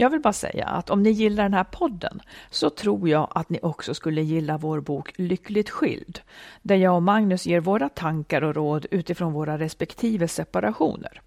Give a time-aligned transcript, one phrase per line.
[0.00, 2.20] Jag vill bara säga att om ni gillar den här podden
[2.50, 6.20] så tror jag att ni också skulle gilla vår bok Lyckligt skild,
[6.62, 11.20] där jag och Magnus ger våra tankar och råd utifrån våra respektive separationer.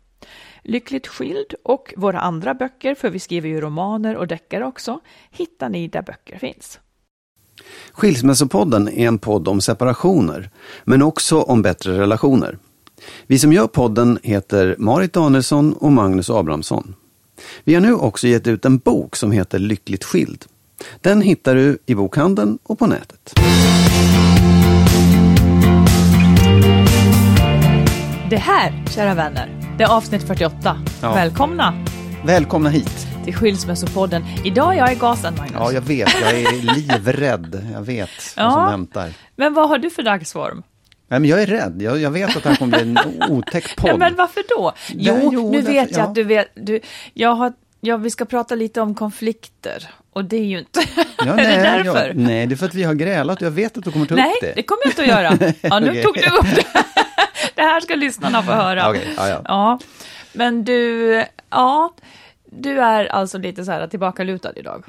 [0.61, 4.99] Lyckligt skild och våra andra böcker, för vi skriver ju romaner och deckare också,
[5.31, 6.79] hittar ni där böcker finns.
[7.91, 10.49] Skilsmässopodden är en podd om separationer,
[10.83, 12.57] men också om bättre relationer.
[13.27, 16.95] Vi som gör podden heter Marit Danielsson och Magnus Abrahamsson.
[17.63, 20.45] Vi har nu också gett ut en bok som heter Lyckligt skild.
[21.01, 23.33] Den hittar du i bokhandeln och på nätet.
[28.29, 30.81] Det här, kära vänner, det är avsnitt 48.
[31.01, 31.13] Ja.
[31.13, 31.85] Välkomna
[32.25, 33.07] Välkomna hit!
[33.23, 34.23] till Skilsmässopodden.
[34.43, 35.53] Idag är jag i gasen, Magnus.
[35.59, 37.67] Ja, jag vet, jag är livrädd.
[37.73, 38.51] Jag vet vad Ja.
[38.51, 39.13] som väntar.
[39.35, 40.63] Men vad har du för dagsform?
[41.13, 41.81] Nej, men jag är rädd.
[41.81, 43.89] Jag, jag vet att det här kommer bli en otäck podd.
[43.89, 44.71] Ja, men varför då?
[44.89, 46.03] Jo, jo, nu därför- vet jag ja.
[46.03, 46.47] att du vet.
[46.53, 46.79] Du,
[47.13, 49.89] jag har, ja, vi ska prata lite om konflikter.
[50.13, 50.79] Och det är ju inte...
[51.17, 52.07] Ja, är nej, det därför?
[52.07, 54.05] Ja, nej, det är för att vi har grälat och jag vet att du kommer
[54.05, 54.53] ta Nej, upp det.
[54.55, 55.53] det kommer jag inte att göra.
[55.61, 56.03] Ja, nu Okej.
[56.03, 56.65] tog du upp det.
[57.55, 58.95] Det här ska lyssnarna få höra.
[59.17, 59.41] Ja, ja.
[59.45, 59.79] ja.
[60.33, 61.93] Men du, ja,
[62.45, 64.85] du är alltså lite så här tillbakalutad idag.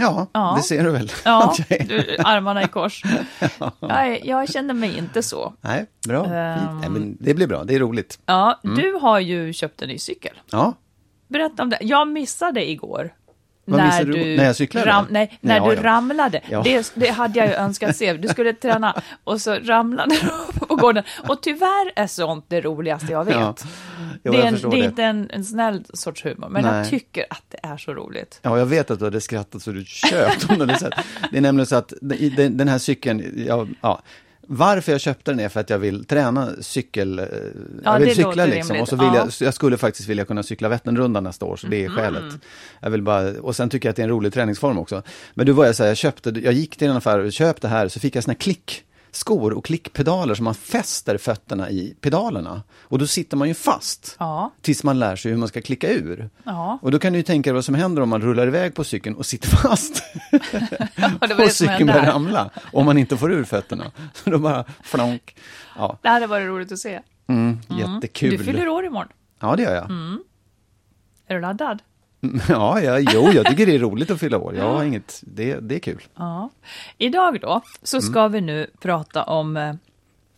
[0.00, 0.54] Ja, Ja.
[0.56, 1.12] det ser du väl?
[1.24, 3.02] Ja, du, armarna i kors.
[3.80, 5.54] Jag, jag känner mig inte så.
[5.60, 6.24] Nej, bra.
[6.24, 6.80] Fint.
[6.80, 8.18] Nej, men det blir bra, det är roligt.
[8.26, 8.76] Ja, Mm.
[8.76, 10.32] du har ju köpt en ny cykel.
[10.50, 10.74] Ja,
[11.28, 11.78] Berätta om det.
[11.80, 13.12] Jag missade igår.
[13.68, 14.36] Vad missade du?
[14.36, 14.90] När jag cyklade?
[14.90, 15.82] Ram, nej, när Ja, du ja.
[15.82, 16.40] ramlade.
[16.50, 16.62] Ja.
[16.62, 18.12] Det, det hade jag ju önskat se.
[18.12, 21.04] Du skulle träna och så ramlade du på gården.
[21.28, 23.34] Och tyvärr är sånt det roligaste jag vet.
[23.34, 23.54] Ja.
[24.22, 24.78] Jo, det är, en, det är det.
[24.78, 26.76] inte en, en snäll sorts humor, men Nej.
[26.76, 28.40] jag tycker att det är så roligt.
[28.42, 30.94] Ja, jag vet att du hade skrattat så du tjöt om du sett.
[31.30, 34.02] Det är nämligen så att den, den här cykeln, ja, ja,
[34.50, 37.24] varför jag köpte den är för att jag vill träna cykel, eh,
[37.84, 38.74] jag vill cykla liksom.
[38.74, 38.82] rimligt.
[38.82, 39.16] Och så vill Ja.
[39.16, 42.34] jag, så jag skulle faktiskt vilja kunna cykla Vätternrundan nästa år, så det är skälet.
[42.80, 45.02] Jag vill bara, och sen tycker jag att det är en rolig träningsform också.
[45.34, 47.70] Men du var jag säga, jag köpte, jag gick till en affär och köpte det
[47.70, 51.94] här, så fick jag såna här klick skor och klickpedaler som man fäster fötterna i
[52.00, 52.62] pedalerna.
[52.80, 54.16] Och då sitter man ju fast.
[54.18, 54.52] Ja.
[54.62, 56.30] Tills man lär sig hur man ska klicka ur.
[56.44, 56.78] Ja.
[56.82, 58.84] Och då kan du ju tänka dig vad som händer om man rullar iväg på
[58.84, 60.02] cykeln och sitter fast.
[61.20, 62.50] och som cykeln börjar ramla.
[62.72, 63.92] Om man inte får ur fötterna.
[64.14, 65.36] Så då bara flonk.
[65.76, 67.00] Ja, Det hade varit roligt att se.
[67.26, 68.30] mm, jättekul.
[68.30, 69.08] Du fyller år imorgon.
[69.40, 69.90] Ja, det gör jag.
[71.26, 71.82] Är du laddad?
[72.48, 74.54] Ja, ja, jo, jag tycker det är roligt att fylla år.
[74.56, 76.02] Jag har inget, det, det är kul.
[76.16, 76.50] Ja.
[76.98, 79.56] Idag då, så ska vi nu prata om...
[79.56, 79.74] eh,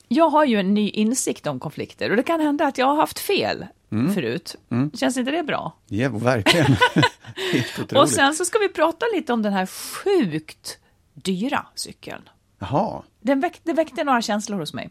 [0.08, 2.96] Jag har ju en ny insikt om konflikter och det kan hända att jag har
[2.96, 3.66] haft fel
[4.14, 4.56] förut.
[4.94, 5.72] Känns inte det bra?
[5.86, 6.66] Ja, verkligen.
[8.00, 10.78] Och sen så ska vi prata lite om den här sjukt
[11.14, 12.22] dyra cykeln.
[12.58, 14.90] Jaha, Den väck, det väckte några känslor hos mig.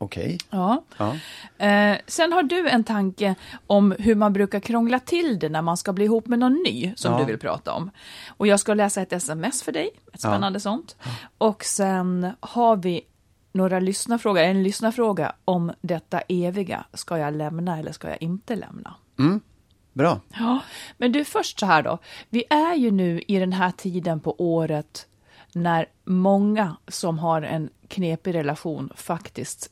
[0.00, 0.38] Okej.
[0.50, 0.82] Ja.
[0.98, 1.16] Ja.
[1.66, 3.34] Eh, sen har du en tanke
[3.66, 6.92] om hur man brukar krångla till det när man ska bli ihop med någon ny,
[6.96, 7.18] som Ja.
[7.18, 7.90] du vill prata om.
[8.28, 10.96] Och jag ska läsa ett sms för dig, ett spännande sånt.
[11.38, 13.00] Och sen har vi
[13.52, 18.94] några lyssnarfrågor, en lyssnarfråga om detta eviga, ska jag lämna eller ska jag inte lämna?
[19.92, 20.20] Bra.
[20.38, 20.60] Ja,
[20.98, 21.98] men du först så här då.
[22.28, 25.06] Vi är ju nu i den här tiden på året
[25.52, 29.70] när många som har en knepig relation faktiskt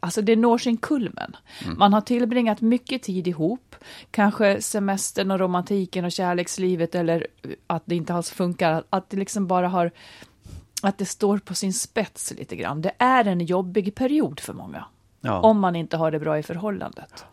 [0.00, 1.36] Alltså det når sin kulmen.
[1.76, 3.76] Man har tillbringat mycket tid ihop,
[4.10, 7.26] kanske semestern och romantiken och kärlekslivet eller
[7.66, 9.90] att det inte alls funkar, att det liksom bara har
[10.82, 12.82] att det står på sin spets lite grann.
[12.82, 14.84] Det är en jobbig period för många.
[15.20, 15.40] Ja.
[15.40, 17.24] Om man inte har det bra i förhållandet.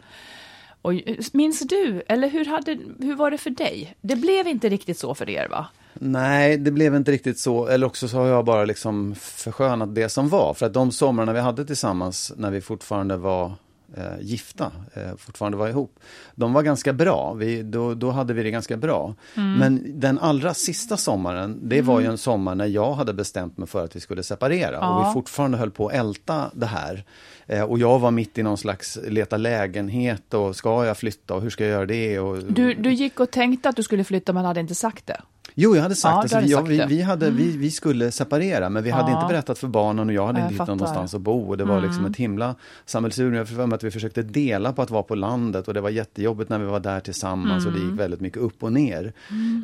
[0.82, 3.96] Och eh, minns du, eller hur, hade, hur var det för dig?
[4.02, 5.68] Det blev inte riktigt så för er va?
[5.94, 7.68] Nej, det blev inte riktigt så.
[7.68, 10.54] Eller också så har jag bara liksom förskönat det som var.
[10.54, 13.54] För att de somrarna vi hade tillsammans när vi fortfarande var
[13.98, 16.00] eh, gifta, eh, fortfarande var ihop.
[16.36, 19.16] De var ganska bra, vi, då, då hade vi det ganska bra.
[19.34, 23.68] Men den allra sista sommaren, det var ju en sommar när jag hade bestämt mig
[23.68, 27.04] för att vi skulle separera och vi fortfarande höll på att älta det här.
[27.48, 31.42] Eh, och jag var mitt i någon slags leta lägenhet och ska jag flytta och
[31.42, 32.20] hur ska jag göra det?
[32.20, 35.22] Och, Du, du gick och tänkte att du skulle flytta men hade inte sagt det.
[35.62, 36.56] Jo, jag hade sagt Ja, det.
[36.56, 36.86] hade vi, vi, det.
[36.86, 39.22] vi, hade, vi, vi skulle separera, men vi hade Ja.
[39.22, 40.76] inte berättat för barnen och jag hade Ja, inte jag hittat fattar.
[40.76, 41.48] någonstans att bo.
[41.50, 43.34] Och det var liksom ett himla sammelsurium.
[43.34, 45.90] Jag för mig att vi försökte dela på att vara på landet och det var
[45.90, 49.14] jättejobbigt när vi var där tillsammans och det gick väldigt mycket upp och ner.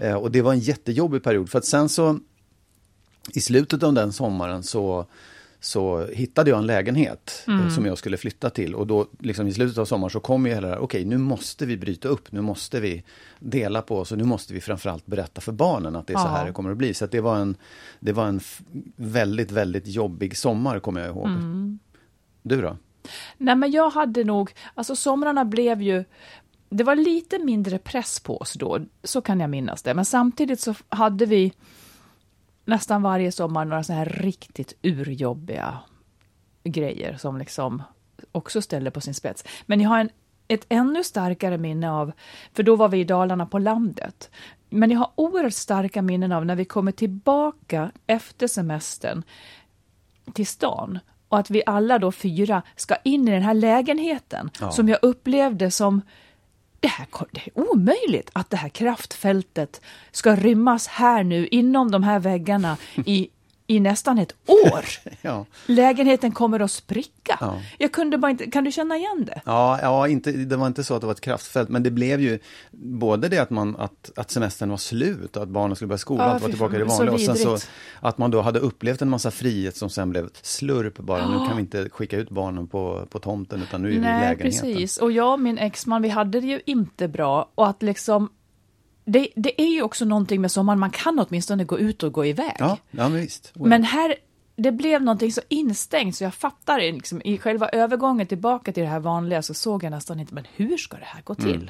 [0.01, 2.19] Eh, och det var en jättejobbig period, för att sen så
[3.33, 5.05] i slutet av den sommaren så
[5.65, 9.53] så hittade jag en lägenhet eh, som jag skulle flytta till och då liksom i
[9.53, 12.31] slutet av sommaren så kom ju hela det här, okej nu måste vi bryta upp,
[12.31, 13.03] nu måste vi
[13.39, 16.23] dela på oss och nu måste vi framförallt berätta för barnen att det är så
[16.27, 16.29] Ja.
[16.31, 16.93] här det kommer att bli.
[16.93, 17.55] Så att det var en,
[17.99, 18.39] det var en
[18.95, 21.29] väldigt, väldigt jobbig sommar kommer jag ihåg.
[22.41, 22.77] Du då?
[23.37, 26.03] Nej, men jag hade nog, alltså somrarna blev ju,
[26.69, 29.93] det var lite mindre press på oss då, så kan jag minnas det.
[29.93, 31.53] Men samtidigt så hade vi
[32.65, 35.77] nästan varje sommar några så här riktigt urjobbiga
[36.63, 37.83] grejer som liksom
[38.31, 39.43] också ställde på sin spets.
[39.65, 40.09] Men jag har en,
[40.47, 42.11] ett ännu starkare minne av,
[42.53, 44.29] för då var vi i Dalarna på landet,
[44.69, 49.23] men jag har oerhört starka minnen av när vi kommer tillbaka efter semestern
[50.33, 54.71] till stan och att vi alla då fyra ska in i den här lägenheten Ja.
[54.71, 56.01] som jag upplevde som
[56.85, 62.03] det, här, det är omöjligt att det här kraftfältet ska rymmas här nu inom de
[62.03, 63.29] här väggarna i,
[63.67, 64.85] i nästan ett år.
[65.21, 67.37] Ja, Lägenheten kommer att spricka.
[67.41, 67.61] Ja.
[67.77, 69.41] Jag kunde bara inte, kan du känna igen det?
[69.45, 72.21] ja, ja inte, det var inte så att det var ett kraftfält, men det blev
[72.21, 72.39] ju
[72.71, 76.27] både det att, man, att, att semestern var slut och att barnen skulle börja skolan,
[76.29, 77.13] Ja, att vara tillbaka i det vanliga.
[77.13, 77.57] Och sen så
[77.99, 81.27] att man då hade upplevt en massa frihet som sen blev slurp bara.
[81.29, 84.01] Nu kan vi inte skicka ut barnen på, på tomten utan nu är vi i
[84.01, 84.71] Nej, lägenheten.
[84.71, 84.97] precis.
[84.97, 87.49] Och jag och min exman, vi hade det ju inte bra.
[87.55, 88.29] Och att liksom,
[89.05, 92.25] det, det är ju också någonting med sommaren, man kan åtminstone gå ut och gå
[92.25, 92.55] iväg.
[92.59, 93.51] Ja, ja visst.
[93.53, 93.65] Ja.
[93.65, 94.15] Men här,
[94.55, 98.89] det blev någonting så instängt så jag fattar liksom, i själva övergången tillbaka till det
[98.89, 101.69] här vanliga så såg jag nästan inte, men hur ska det här gå Mm.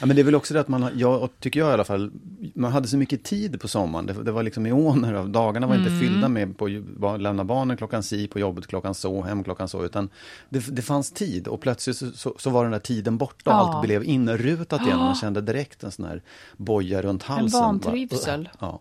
[0.00, 2.10] Ja, men det är väl också det att man, jag tycker jag i alla fall,
[2.54, 4.06] man hade så mycket tid på sommaren.
[4.06, 5.86] Det, det var liksom ioner av dagarna var Mm.
[5.86, 9.68] inte fyllda med på ba- lämna barnen klockan si, på jobbet klockan så, hem klockan
[9.68, 10.08] så, utan
[10.48, 13.56] det, det fanns tid och plötsligt så, så, så var den där tiden borta och
[13.56, 13.74] Ja.
[13.74, 14.98] allt blev inrutat igen.
[14.98, 16.22] Man kände direkt en sån här
[16.56, 17.60] boja runt halsen.
[17.60, 18.48] vantrivsel.
[18.60, 18.80] Bara, Ja.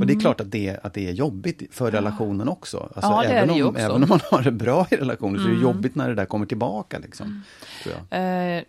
[0.00, 2.78] Och det är klart att det, att det är jobbigt för relationen också.
[2.78, 3.68] Alltså, Ja, även, om, också.
[3.80, 3.90] Mm.
[3.90, 6.24] även om man har det bra i relationen så är det jobbigt när det där
[6.26, 6.98] kommer tillbaka.
[6.98, 7.42] Liksom,
[7.82, 8.56] tror jag.
[8.56, 8.62] Eh,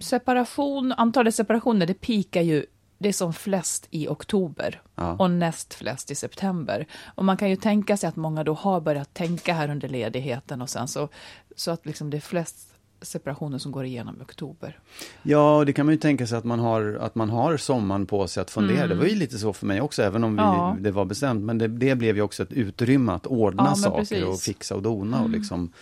[0.00, 2.66] separation, antalet separationer, det pikar ju,
[2.98, 5.12] det är som flest i oktober Ja.
[5.18, 6.86] och näst flest i september.
[7.14, 10.62] Och man kan ju tänka sig att många då har börjat tänka här under ledigheten
[10.62, 11.08] och sen så,
[11.56, 12.58] så att liksom det är flest
[13.02, 14.78] separationer som går igenom i oktober.
[15.22, 18.06] Ja, och det kan man ju tänka sig att man har, att man har sommaren
[18.06, 18.86] på sig att fundera.
[18.86, 20.54] Det var ju lite så för mig också, även om vi, Mm.
[20.54, 20.76] Ja.
[20.80, 21.44] det var bestämt.
[21.44, 24.18] Men det, det blev ju också ett utrymme att ordna Ja, saker precis.
[24.18, 24.28] Mm.
[24.30, 25.22] och fixa och dona.
[25.22, 25.72] Och liksom,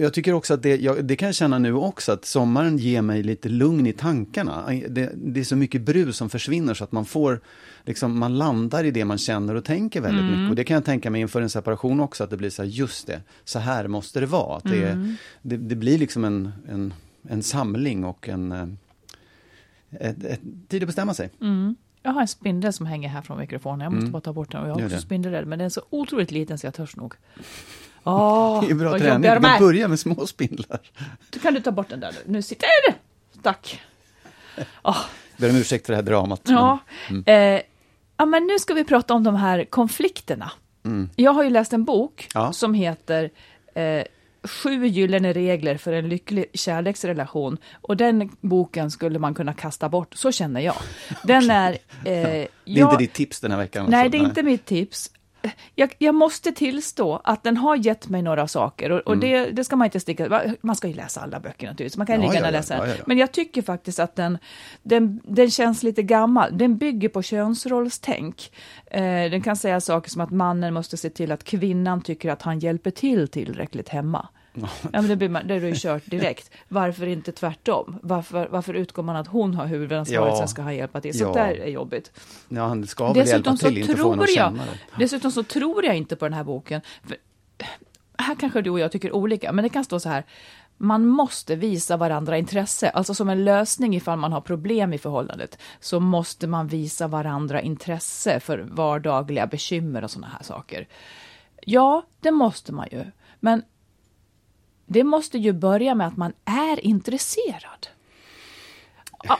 [0.00, 3.02] jag tycker också att det, jag, det kan jag känna nu också, att sommaren ger
[3.02, 4.66] mig lite lugn i tankarna.
[4.88, 7.40] Det, det är så mycket brus som försvinner så att man får,
[7.84, 10.34] liksom, man landar i det man känner och tänker väldigt Mm.
[10.40, 10.50] mycket.
[10.50, 12.68] Och det kan jag tänka mig inför en separation också, att det blir så här,
[12.68, 14.56] just det, så här måste det vara.
[14.56, 15.14] Att det, Mm.
[15.42, 16.94] det, det blir liksom en, en,
[17.28, 18.66] en samling och en eh,
[19.90, 21.30] ett, ett, tid att bestämma sig.
[21.40, 21.76] Mm.
[22.02, 23.80] Jag har en spindel som hänger här från mikrofonen.
[23.80, 24.12] Jag måste Mm.
[24.12, 24.62] bara ta bort den.
[24.62, 27.14] Och jag är också spindelrädd, men den är så otroligt liten så jag törs nog.
[28.08, 30.80] Åh, det är bra träning, du kan börja med små spindlar.
[31.30, 32.32] Då kan du ta bort den där nu.
[32.32, 32.94] Nu sitter den!
[33.42, 33.80] Tack.
[34.82, 34.98] Åh,
[35.36, 36.40] Ber om ursäkt för det här dramat.
[36.44, 36.78] ja.
[37.10, 37.22] Mm.
[37.26, 37.62] Eh,
[38.16, 40.50] ja, men nu ska vi prata om de här konflikterna.
[41.16, 42.46] Jag har ju läst en bok Mm.
[42.46, 42.52] Ja.
[42.52, 43.30] som heter
[43.74, 44.02] eh,
[44.42, 47.58] Sju gyllene regler för en lycklig kärleksrelation.
[47.80, 50.74] Och den boken skulle man kunna kasta bort, så känner jag.
[51.24, 51.70] Den är...
[51.72, 53.86] Eh, Det är jag- inte ditt tips den här veckan?
[53.88, 54.10] Nej, alltså.
[54.10, 55.10] det är inte mitt tips.
[55.74, 59.64] Jag, jag måste tillstå att den har gett mig några saker och, och det, det
[59.64, 60.42] ska man inte sticka...
[60.60, 62.26] Man ska ju läsa alla böcker naturligtvis, man kan Mm.
[62.26, 63.04] Ja, lika gärna ja, läsa ja, ja.
[63.06, 64.38] Men jag tycker faktiskt att den,
[64.82, 66.58] den, den känns lite gammal.
[66.58, 68.52] Den bygger på könsrollstänk.
[68.86, 72.42] Eh, den kan säga saker som att mannen måste se till att kvinnan tycker att
[72.42, 74.28] han hjälper till tillräckligt hemma.
[74.60, 76.50] Ja, men det, blir man, det är ju kört direkt.
[76.68, 77.98] Varför inte tvärtom?
[78.02, 80.38] Varför, varför utgår man att hon har huvudansvaret, Ja.
[80.38, 81.18] sen ska han hjälpa till?
[81.18, 81.42] Sånt Ja.
[81.44, 82.12] där är jobbigt.
[82.48, 84.78] Ja, han ska väl hjälpa Dessutom så, till, inte få henne att känna det.
[84.98, 86.80] dessutom så tror jag inte på den här boken.
[87.06, 87.16] För,
[88.18, 90.24] här kanske du och jag tycker olika, men det kan stå så här.
[90.80, 95.58] Man måste visa varandra intresse, alltså som en lösning ifall man har problem i förhållandet,
[95.80, 100.88] så måste man visa varandra intresse för vardagliga bekymmer och sådana här saker.
[101.62, 103.04] Ja, det måste man ju,
[103.40, 103.62] men
[104.88, 107.88] det måste ju börja med att man är intresserad.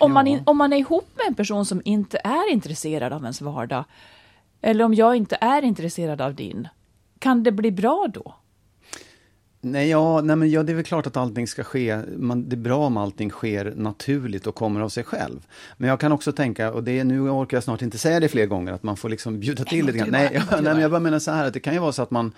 [0.01, 3.23] Om, man, in, om man är ihop med en person som inte är intresserad av
[3.23, 3.85] ens vardag,
[4.61, 6.69] eller om jag inte är intresserad av din,
[7.19, 8.35] kan det bli bra då?
[9.61, 12.55] Nej, ja, nej men ja, det är väl klart att allting ska ske, man, det
[12.55, 15.47] är bra om allting sker naturligt och kommer av sig själv.
[15.77, 18.29] Men jag kan också tänka, och det är, nu orkar jag snart inte säga det
[18.29, 20.09] fler gånger, att man får liksom bjuda till lite grann.
[20.11, 22.03] Nej, ja, nej, men jag bara menar så här, att det kan ju vara så
[22.03, 22.33] att man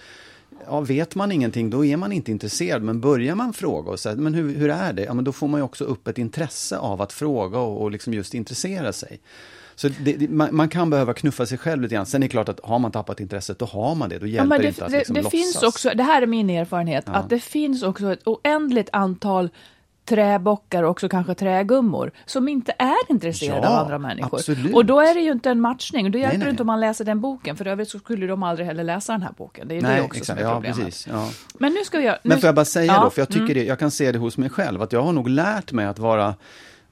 [0.67, 2.83] Ja, vet man ingenting, då är man inte intresserad.
[2.83, 5.03] Men börjar man fråga och säga, men hur, hur är det?
[5.03, 7.91] Ja, men då får man ju också upp ett intresse av att fråga och, och
[7.91, 9.21] liksom just intressera sig.
[9.75, 12.07] Så det, det, man, man, kan behöva knuffa sig själv lite grann.
[12.07, 14.19] Sen är det klart att har man tappat intresset, då har man det.
[14.19, 16.51] Då hjälper ja, det, inte att liksom det, det finns också, Det här är min
[16.51, 17.13] erfarenhet, ja.
[17.13, 19.49] att det finns också ett oändligt antal
[20.11, 24.39] träbockar och också kanske trägummor som inte är intresserade ja, av andra människor.
[24.39, 24.75] Absolut.
[24.75, 26.11] Och då är det ju inte en matchning.
[26.11, 27.57] Då hjälper nej, det inte om man läser den boken.
[27.57, 29.69] För övrigt så skulle de aldrig heller läsa den här boken.
[29.69, 30.41] Det är nej, det också exakt.
[30.41, 31.07] som är problemet.
[31.07, 31.29] Ja, ja.
[31.59, 32.19] Men nu ska vi göra...
[32.23, 33.55] Men får jag bara säga då, för jag tycker mm.
[33.55, 35.99] det, jag kan se det hos mig själv, att jag har nog lärt mig att
[35.99, 36.35] vara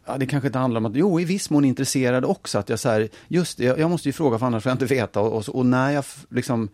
[0.07, 2.79] Ja, det kanske inte handlar om att, jo i viss mån intresserad också, att jag
[2.79, 5.33] så här, just jag, jag måste ju fråga för annars får jag inte veta och,
[5.33, 6.69] och, och när jag liksom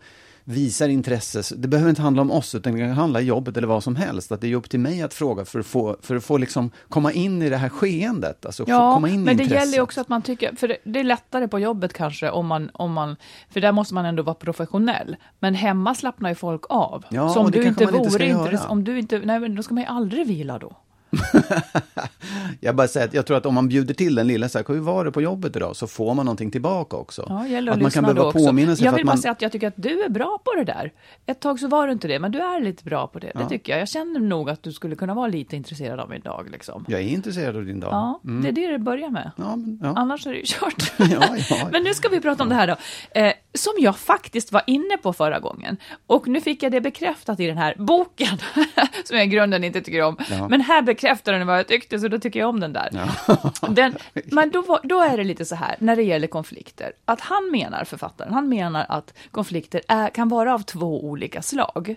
[0.47, 3.67] visar intresse, det behöver inte handla om oss, utan det kan handla i jobbet eller
[3.67, 6.15] vad som helst, att det är upp till mig att fråga för att få, för
[6.15, 8.45] att få liksom komma in i det här skeendet.
[8.45, 9.65] Alltså ja, komma in men det intresset.
[9.65, 12.47] gäller ju också att man tycker, för det, det, är lättare på jobbet kanske, om
[12.47, 13.15] man, om man,
[13.49, 15.15] för där måste man ändå vara professionell.
[15.39, 17.05] Men hemma slappnar ju folk av.
[17.09, 17.97] Ja, så om du inte vore
[18.27, 20.77] intresserad, om du inte, nej då ska man ju aldrig vila då.
[22.59, 24.65] jag bara säger att jag tror att om man bjuder till den lilla, så här,
[24.67, 25.75] hur var det på jobbet idag?
[25.75, 27.25] Så får man någonting tillbaka också.
[27.29, 28.85] Ja, gäller att, att man kan behöva påminna sig.
[28.85, 29.17] Jag vill bara man...
[29.17, 30.91] säga att jag tycker att du är bra på det där.
[31.25, 33.31] Ett tag så var du inte det, men du är lite bra på det.
[33.33, 33.39] Ja.
[33.39, 33.81] Det tycker jag.
[33.81, 36.47] Jag känner nog att du skulle kunna vara lite intresserad av min dag.
[36.51, 36.85] Liksom.
[36.87, 37.93] Jag är intresserad av din dag.
[37.93, 38.43] Ja, mm.
[38.43, 39.31] det är det det börjar med.
[39.37, 39.93] Ja, men, ja.
[39.95, 40.93] Annars är det ju kört.
[41.71, 42.75] men nu ska vi prata om det här då.
[43.19, 45.77] Eh, som jag faktiskt var inne på förra gången.
[46.07, 48.37] Och nu fick jag det bekräftat i den här boken,
[49.03, 50.17] som jag i grunden inte tycker om.
[50.49, 52.89] Men här bekräftar den vad jag tyckte tyckte, så då tycker jag om den där.
[53.27, 53.51] Ja.
[53.69, 53.95] Den,
[54.25, 57.83] men då, då är det lite så här, när det gäller konflikter, att han menar,
[57.83, 61.95] författaren, han menar att konflikter är, kan vara av två olika slag.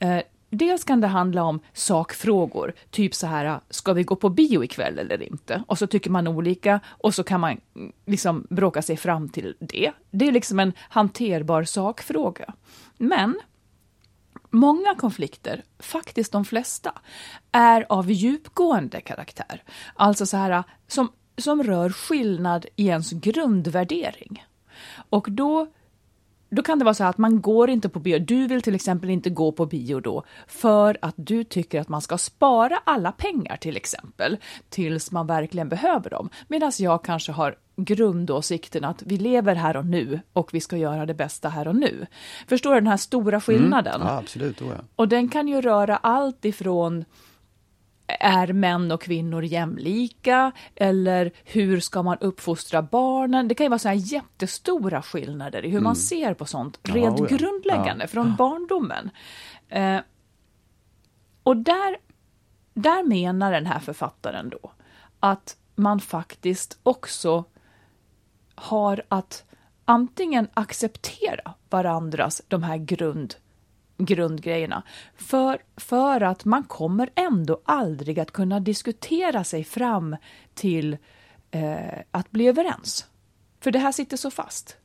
[0.00, 0.22] Eh,
[0.54, 4.98] Dels kan det handla om sakfrågor, typ så här, ska vi gå på bio ikväll
[4.98, 5.62] eller inte?
[5.66, 9.54] Och så tycker man olika och så kan man mm, liksom bråka sig fram till
[9.60, 9.92] det.
[10.10, 12.54] Det är liksom en hanterbar sakfråga.
[12.98, 13.40] Men
[14.54, 16.92] Många konflikter, faktiskt de flesta,
[17.52, 19.62] är av djupgående karaktär.
[19.94, 24.46] Alltså så här, som, som rör skillnad i ens grundvärdering.
[25.10, 25.66] Och då
[26.54, 28.18] då kan det vara så att man går inte på bio.
[28.18, 32.00] Du vill till exempel inte gå på bio då för att du tycker att man
[32.00, 34.36] ska spara alla pengar till exempel
[34.68, 36.28] tills man verkligen behöver dem.
[36.48, 41.06] Medan jag kanske har grundåsikten att vi lever här och nu och vi ska göra
[41.06, 42.06] det bästa här och nu.
[42.48, 43.94] Förstår du den här stora skillnaden?
[43.94, 44.06] Mm.
[44.06, 44.62] Ja, absolut.
[44.62, 44.84] Oh ja.
[44.96, 47.04] Och den kan ju röra allt ifrån
[48.20, 50.52] är män och kvinnor jämlika?
[50.74, 53.48] Eller hur ska man uppfostra barnen?
[53.48, 55.84] Det kan ju vara så här jättestora skillnader i hur mm.
[55.84, 58.08] man ser på sånt, rent ja, grundläggande, ja.
[58.08, 59.10] från barndomen.
[59.68, 60.00] Eh,
[61.42, 61.96] och där,
[62.74, 64.72] där menar den här författaren då
[65.20, 67.44] att man faktiskt också
[68.54, 69.44] har att
[69.84, 73.34] antingen acceptera varandras, de här grund
[74.04, 74.82] grundgrejerna.
[75.16, 80.16] För, för att man kommer ändå aldrig att kunna diskutera sig fram
[80.54, 80.96] till
[81.50, 83.06] eh, att bli överens.
[83.60, 84.76] För det här sitter så fast.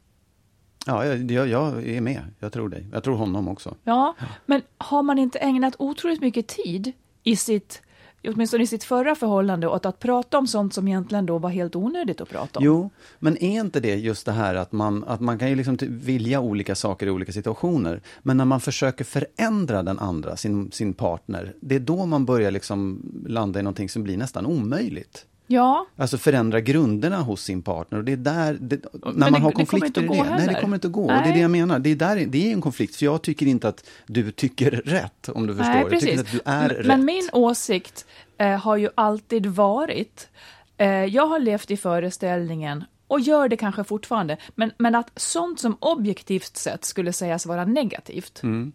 [0.85, 2.23] Ja, jag, jag, är med.
[2.39, 2.85] Jag tror dig.
[2.91, 3.75] Jag tror honom också.
[3.83, 6.91] Ja, men har man inte ägnat otroligt mycket tid
[7.23, 7.81] i sitt
[8.29, 11.75] åtminstone i sitt förra förhållande, åt att prata om sånt som egentligen då var helt
[11.75, 12.65] onödigt att prata om.
[12.65, 15.77] Jo, men är inte det just det här att man, att man kan ju liksom
[15.81, 20.93] vilja olika saker i olika situationer, men när man försöker förändra den andra, sin, sin
[20.93, 25.25] partner, det är då man börjar liksom landa i någonting som blir nästan omöjligt.
[25.47, 25.85] Ja.
[25.95, 27.97] Alltså förändra grunderna hos sin partner.
[27.97, 30.13] Och det är där, det, när man det, har konflikter i det.
[30.13, 30.37] Heller.
[30.37, 31.07] Nej, det kommer inte att gå.
[31.07, 31.17] Nej.
[31.17, 31.79] Och det är det jag menar.
[31.79, 35.29] Det är, där, det är en konflikt, för jag tycker inte att du tycker rätt,
[35.29, 35.73] om du förstår.
[35.73, 36.85] Nej, jag tycker att du är men, rätt.
[36.85, 38.05] Men min åsikt
[38.37, 40.29] eh, har ju alltid varit,
[40.77, 45.59] eh, jag har levt i föreställningen och gör det kanske fortfarande, men, men att sånt
[45.59, 48.71] som objektivt sett skulle sägas vara negativt, mm.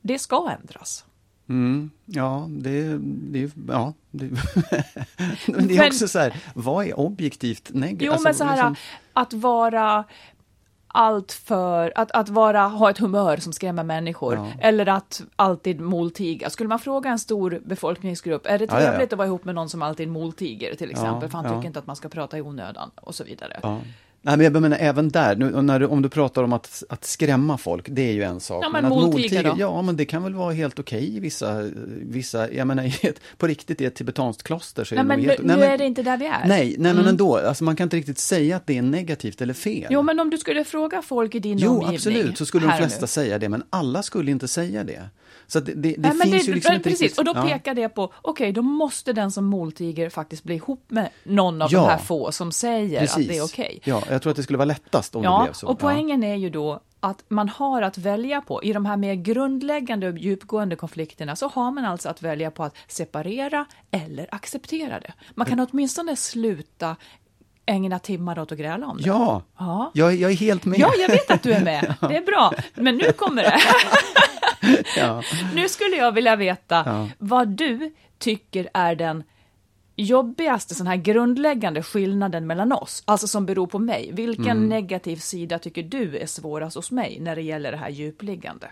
[0.00, 1.04] det ska ändras.
[1.50, 4.28] Mm, ja, det, det, ja, det,
[5.46, 8.02] det är men, också så här, vad är objektivt negativt?
[8.02, 8.76] Jo, alltså, men så här, liksom...
[9.12, 10.04] att vara
[10.86, 14.48] allt för att, att vara, ha ett humör som skrämmer människor, ja.
[14.60, 16.50] eller att alltid moltiga.
[16.50, 19.54] Skulle man fråga en stor befolkningsgrupp, är det trevligt ja, ja, att vara ihop med
[19.54, 22.42] någon som alltid moltiger till exempel, för han tycker inte att man ska prata i
[22.42, 23.80] onödan och så vidare.
[24.22, 27.04] Nej, men jag menar även där, nu, när du, om du pratar om att, att
[27.04, 28.64] skrämma folk, det är ju en sak.
[28.64, 29.54] Ja, men att moltiger då?
[29.58, 31.62] Ja, men det kan väl vara helt okej i vissa,
[32.02, 35.18] vissa, jag menar ett, på riktigt i ett tibetanskt kloster så är Nej, det men
[35.18, 36.44] nog nu, helt, nu men- är det inte där vi är.
[36.48, 39.54] Nej, nej men ändå, alltså man kan inte riktigt säga att det är negativt eller
[39.54, 39.86] fel.
[39.90, 41.94] Jo, men om du skulle fråga folk i din Jo, omgivning.
[41.94, 43.06] absolut, så skulle de flesta nu.
[43.06, 45.02] säga det, men alla skulle inte säga det.
[45.46, 47.18] Så det, det, det Nej, men finns det, ju liksom men precis, riktigt...
[47.18, 47.42] och då ja.
[47.42, 51.72] pekar det på, okej, då måste den som moltiger faktiskt bli ihop med någon av
[51.72, 51.80] Ja.
[51.80, 53.80] de här få som säger att det är okej.
[53.84, 55.66] Ja, jag tror att det skulle vara lättast om det Ja, blev så.
[55.68, 59.14] och poängen är ju då att man har att välja på, i de här mer
[59.14, 65.00] grundläggande och djupgående konflikterna, så har man alltså att välja på att separera eller acceptera
[65.00, 65.12] det.
[65.34, 66.96] Man kan åtminstone sluta
[67.66, 69.02] ägna timmar åt att gräla om det.
[69.06, 69.90] Ja, Ja.
[69.94, 70.78] Jag, jag är helt med.
[70.80, 71.94] Ja, jag vet att du är med.
[72.08, 72.52] Det är bra.
[72.74, 73.58] Men nu kommer det.
[74.96, 75.22] Ja.
[75.54, 77.08] Nu skulle jag vilja veta Ja.
[77.18, 79.22] vad du tycker är den
[80.02, 84.10] jobbigaste, sån här grundläggande skillnaden mellan oss, alltså som beror på mig.
[84.12, 84.68] Vilken Mm.
[84.68, 88.70] negativ sida tycker du är svårast hos mig när det gäller det här djupliggande?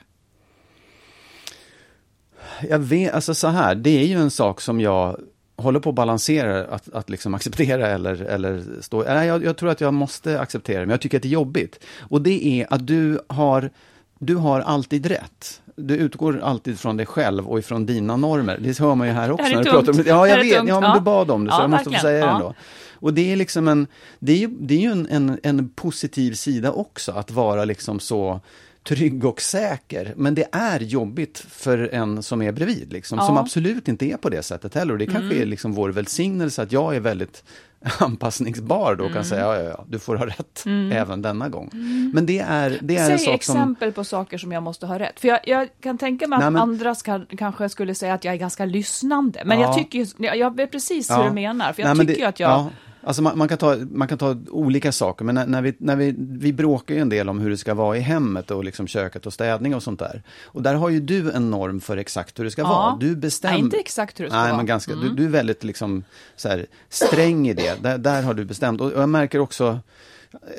[2.68, 5.20] Jag vet, alltså så här, det är ju en sak som jag
[5.56, 9.02] håller på att balansera, att, att liksom acceptera eller, eller stå...
[9.02, 11.30] Nej, jag, jag tror att jag måste acceptera det, men jag tycker att det är
[11.30, 11.84] jobbigt.
[11.98, 13.70] Och det är att du har,
[14.18, 15.62] du har alltid rätt.
[15.78, 18.58] Du utgår alltid från dig själv och ifrån dina normer.
[18.62, 19.44] Det hör man ju här också.
[19.44, 20.08] Det är när du pratar om det.
[20.08, 20.56] Ja, Det jag vet.
[20.56, 20.68] tungt.
[20.68, 22.02] Ja, men du bad om det, så Ja, jag måste få verkligen.
[22.20, 22.54] säga det ändå.
[23.00, 23.86] Och det är liksom en,
[24.18, 28.00] det är, ju- det är ju en, en, en positiv sida också, att vara liksom
[28.00, 28.40] så
[28.88, 30.12] trygg och säker.
[30.16, 33.30] Men det är jobbigt för en som är bredvid, liksom, som Ja.
[33.30, 33.42] Mm.
[33.42, 34.92] absolut inte är på det sättet heller.
[34.92, 37.44] Och det kanske är liksom vår välsignelse att jag är väldigt
[37.98, 39.14] anpassningsbar då Mm.
[39.14, 41.70] kan säga, ja, ja, ja, du får ha rätt även denna gång.
[42.14, 43.56] Men det är, det är en Säg sak som...
[43.56, 45.20] exempel på saker som jag måste ha rätt.
[45.20, 48.24] För jag, jag kan tänka mig att Nej, men- andra ska, kanske skulle säga att
[48.24, 49.42] jag är ganska lyssnande.
[49.44, 49.66] Men Ja.
[49.66, 51.72] jag tycker jag jag vet precis hur du menar.
[51.72, 52.66] För jag Nej, tycker det- att jag...
[53.02, 55.96] Alltså man, man, kan ta, man kan ta olika saker, men när, när, vi, när
[55.96, 58.86] vi, vi bråkar ju en del om hur det ska vara i hemmet och liksom
[58.86, 60.22] köket och städning och sånt där.
[60.44, 62.68] Och där har ju du en norm för exakt hur det ska Ja.
[62.68, 62.96] vara.
[63.00, 63.54] Du bestämmer.
[63.54, 64.48] Nej, inte exakt hur det ska Nej, vara.
[64.48, 64.56] Mm.
[64.56, 66.04] men ganska, du, du är väldigt liksom,
[66.36, 67.82] så här, sträng i det.
[67.82, 68.80] Där, där har du bestämt.
[68.80, 69.80] Och jag märker också,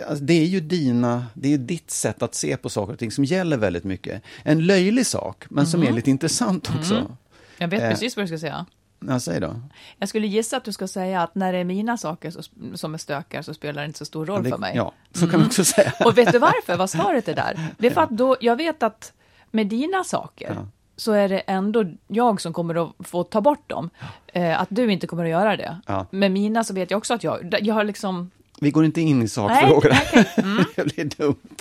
[0.10, 3.12] Alltså, det är ju dina, det är ditt sätt att se på saker och ting
[3.12, 4.22] som gäller väldigt mycket.
[4.44, 5.94] En löjlig sak, men som Mm.
[5.94, 7.16] är lite intressant också.
[7.58, 7.90] Jag vet Eh.
[7.90, 8.66] precis vad du ska säga.
[9.08, 9.56] Ja, säg då.
[9.98, 12.42] Jag skulle gissa att du ska säga att när det är mina saker så,
[12.76, 14.72] som är stökar så spelar det inte så stor roll Det- för mig.
[14.72, 14.78] Mm.
[14.86, 15.94] Ja, så kan man också säga.
[16.06, 16.78] Och vet du varför?
[16.78, 17.60] Vad svaret är där?
[17.78, 19.14] Det är för att då, jag vet att
[19.52, 20.68] med dina saker Ja.
[20.96, 23.90] så är det ändå jag som kommer att få ta bort dem.
[24.28, 25.78] Eh, att du inte kommer att göra det.
[25.88, 26.06] Ja.
[26.12, 29.22] Med mina så vet jag också att jag, jag har liksom, Vi går inte in
[29.22, 29.90] i sakfrågor.
[29.90, 30.26] Nej, okej.
[30.46, 30.64] Mm.
[30.76, 31.58] det blir dumt.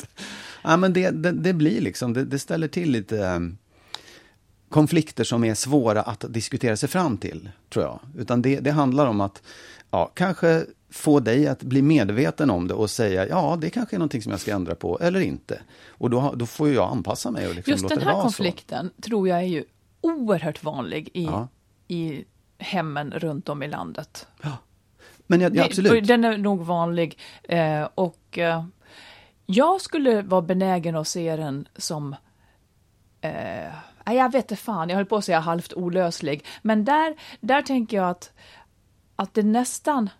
[0.62, 3.58] Ja, men det, det, det blir liksom, det, det ställer till lite um,
[4.68, 8.00] konflikter som är svåra att diskutera sig fram till, tror jag.
[8.16, 9.42] Utan det, det handlar om att
[9.90, 13.98] ja, kanske få dig att bli medveten om det och säga ja, det kanske är
[13.98, 15.60] någonting som jag ska ändra på eller inte.
[15.88, 19.38] Och då, då får jag anpassa mig och liksom just den här konflikten tror jag
[19.38, 19.64] är ju
[20.00, 21.48] oerhört vanlig i, Ja.
[21.88, 22.24] i
[22.58, 24.26] hemmen runt om i landet.
[24.42, 24.48] så.
[25.26, 26.06] Men jag, ja, absolut.
[26.06, 27.18] Den är nog vanlig.
[27.42, 28.64] Eh, och eh,
[29.46, 32.16] jag skulle vara benägen att se den som
[33.20, 33.72] eh,
[34.08, 36.44] nej, jag vet inte fan, jag höll på att säga halvt olöslig.
[36.62, 38.32] Men där, där tänker jag att,
[39.16, 40.10] att det nästan,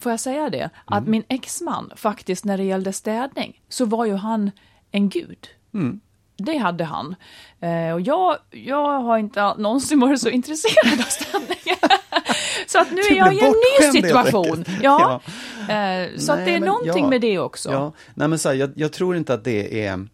[0.00, 1.10] får jag säga det, att Mm.
[1.10, 4.50] min exman faktiskt när det gällde städning så var ju han
[4.90, 5.48] en gud.
[5.74, 6.00] Mm.
[6.36, 7.14] Det hade han.
[7.60, 11.58] Eh, och jag, jag har inte någonsin varit så intresserad av städning.
[12.66, 14.52] så att nu är jag i en ny situation.
[14.66, 14.82] enkelt.
[14.82, 15.20] Ja.
[15.68, 17.10] Eh, så att Nej, det är någonting ja.
[17.10, 17.72] med det också.
[17.72, 20.06] Ja, nej men så här, jag, jag tror inte att det är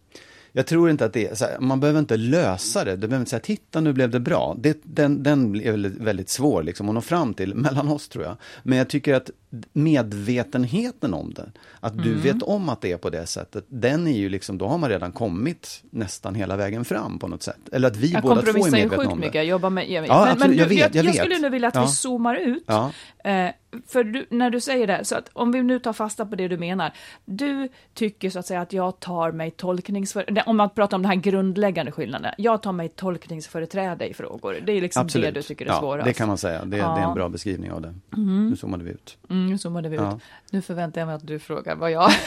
[0.55, 3.29] jag tror inte att det är, här, man behöver inte lösa det, du behöver inte
[3.29, 4.55] säga titta nu blev det bra.
[4.59, 8.23] Det, den, den är väldigt, väldigt svår liksom att nå fram till mellan oss tror
[8.23, 8.37] jag.
[8.63, 9.29] Men jag tycker att
[9.73, 12.21] medvetenheten om det, att du Mm.
[12.21, 14.89] vet om att det är på det sättet, den är ju liksom, då har man
[14.89, 17.57] redan kommit nästan hela vägen fram på något sätt.
[17.71, 19.31] Eller att vi Jag båda två är kompromissar ju medvetna om det.
[19.33, 19.89] jag jobbar med...
[19.89, 21.15] Jag, Ja, absolut, jag vet, jag, jag jag vet.
[21.21, 21.81] skulle nu vilja att Ja.
[21.81, 22.63] vi zoomar ut.
[22.67, 22.91] Ja.
[23.23, 23.49] Eh,
[23.87, 26.47] för du, när du säger det, så att om vi nu tar fasta på det
[26.47, 26.93] du menar.
[27.25, 30.25] Du tycker så att säga att jag tar mig tolkningsför...
[30.45, 32.33] Om man pratar om den här grundläggande skillnaden.
[32.37, 34.57] Jag tar mig tolkningsföreträde i frågor.
[34.65, 35.33] Det är liksom Absolut.
[35.33, 36.05] det du tycker är ja, svårast.
[36.05, 36.59] det kan man säga.
[36.65, 37.07] Det, det är Ja.
[37.07, 37.93] en bra beskrivning av det.
[38.17, 39.17] Nu zoomade vi ut.
[39.29, 40.01] Mm, nu zoomade vi ut.
[40.01, 40.19] Ja.
[40.51, 42.11] Nu förväntar jag mig att du frågar vad jag...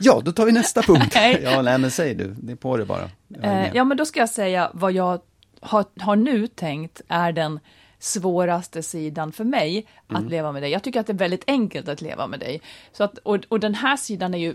[0.00, 1.12] Ja, då tar vi nästa punkt.
[1.14, 1.40] Nej.
[1.44, 3.10] Ja, nej men säg du, det är på det bara.
[3.42, 5.20] Eh, ja, men då ska jag säga vad jag
[5.60, 7.60] har, har nu tänkt är den
[7.98, 10.28] svåraste sidan för mig att Mm.
[10.30, 10.70] leva med dig.
[10.70, 12.60] Jag tycker att det är väldigt enkelt att leva med dig.
[12.92, 14.54] Så att, och, och den här sidan är ju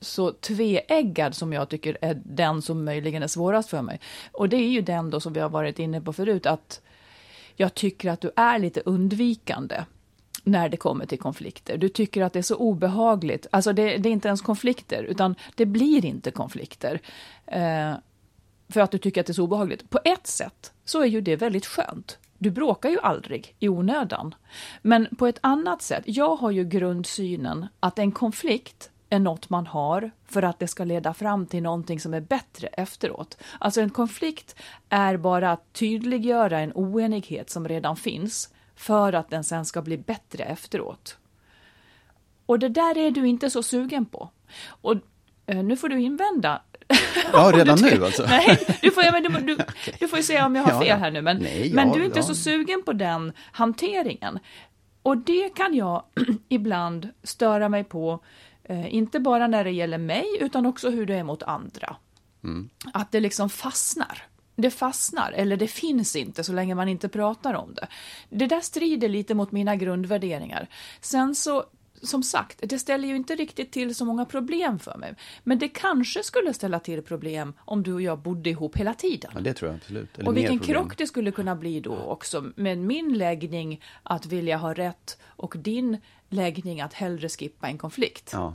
[0.00, 4.00] så tveeggad som jag tycker är den som möjligen är svårast för mig.
[4.32, 6.80] Och det är ju den då som vi har varit inne på förut, att
[7.56, 9.84] jag tycker att du är lite undvikande.
[10.44, 11.78] när det kommer till konflikter.
[11.78, 13.46] Du tycker att det är så obehagligt.
[13.50, 17.00] Alltså det, det är inte ens konflikter, utan det blir inte konflikter.
[17.46, 17.92] Eh,
[18.68, 19.90] för att du tycker att det är så obehagligt.
[19.90, 22.18] På ett sätt så är ju det väldigt skönt.
[22.38, 24.34] Du bråkar ju aldrig i onödan.
[24.82, 29.66] Men på ett annat sätt, jag har ju grundsynen att en konflikt är något man
[29.66, 33.38] har för att det ska leda fram till någonting som är bättre efteråt.
[33.60, 34.56] Alltså en konflikt
[34.88, 39.98] är bara att tydliggöra en oenighet som redan finns för att den sen ska bli
[39.98, 41.16] bättre efteråt.
[42.46, 44.30] Och det där är du inte så sugen på.
[44.68, 44.94] Och
[45.46, 46.62] eh, nu får du invända.
[47.32, 48.26] Ja, redan nu alltså?
[48.28, 49.56] Nej, du får, ja, men du, du,
[50.00, 51.22] du får ju säga om jag har Ja, fel här nu.
[51.22, 54.38] Men, nej, men ja, du är inte så sugen på den hanteringen.
[55.02, 56.02] Och det kan jag
[56.48, 58.20] ibland störa mig på,
[58.68, 61.96] eh, inte bara när det gäller mig, utan också hur det är mot andra.
[62.44, 62.70] Mm.
[62.92, 64.22] Att det liksom fastnar.
[64.56, 67.88] Det fastnar, eller det finns inte så länge man inte pratar om det.
[68.28, 70.68] Det där strider lite mot mina grundvärderingar.
[71.00, 71.64] Sen så,
[72.02, 75.14] som sagt, det ställer ju inte riktigt till så många problem för mig.
[75.44, 79.30] Men det kanske skulle ställa till problem om du och jag bodde ihop hela tiden.
[79.34, 80.18] Ja, det tror jag absolut.
[80.18, 84.56] Eller Och vilken krock det skulle kunna bli då också med min läggning att vilja
[84.56, 85.98] ha rätt och din
[86.28, 88.30] läggning att hellre skippa en konflikt.
[88.32, 88.54] Ja.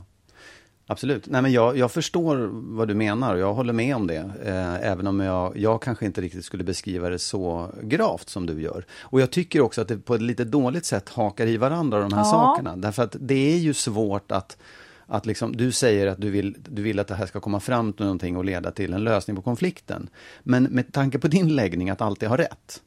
[0.86, 1.26] Absolut.
[1.26, 4.32] Nej, men jag, jag förstår vad du menar och jag håller med om det.
[4.44, 8.62] Eh, även om jag, jag kanske inte riktigt skulle beskriva det så gravt som du
[8.62, 8.84] gör.
[9.00, 12.12] Och jag tycker också att det på ett lite dåligt sätt hakar i varandra de
[12.12, 12.24] här Ja.
[12.30, 12.76] sakerna.
[12.76, 14.56] Därför att det är ju svårt att
[15.06, 17.92] att liksom, du säger att du vill, du vill att det här ska komma fram
[17.92, 20.08] till någonting och leda till en lösning på konflikten.
[20.42, 22.82] Men med tanke på din läggning att alltid ha rätt.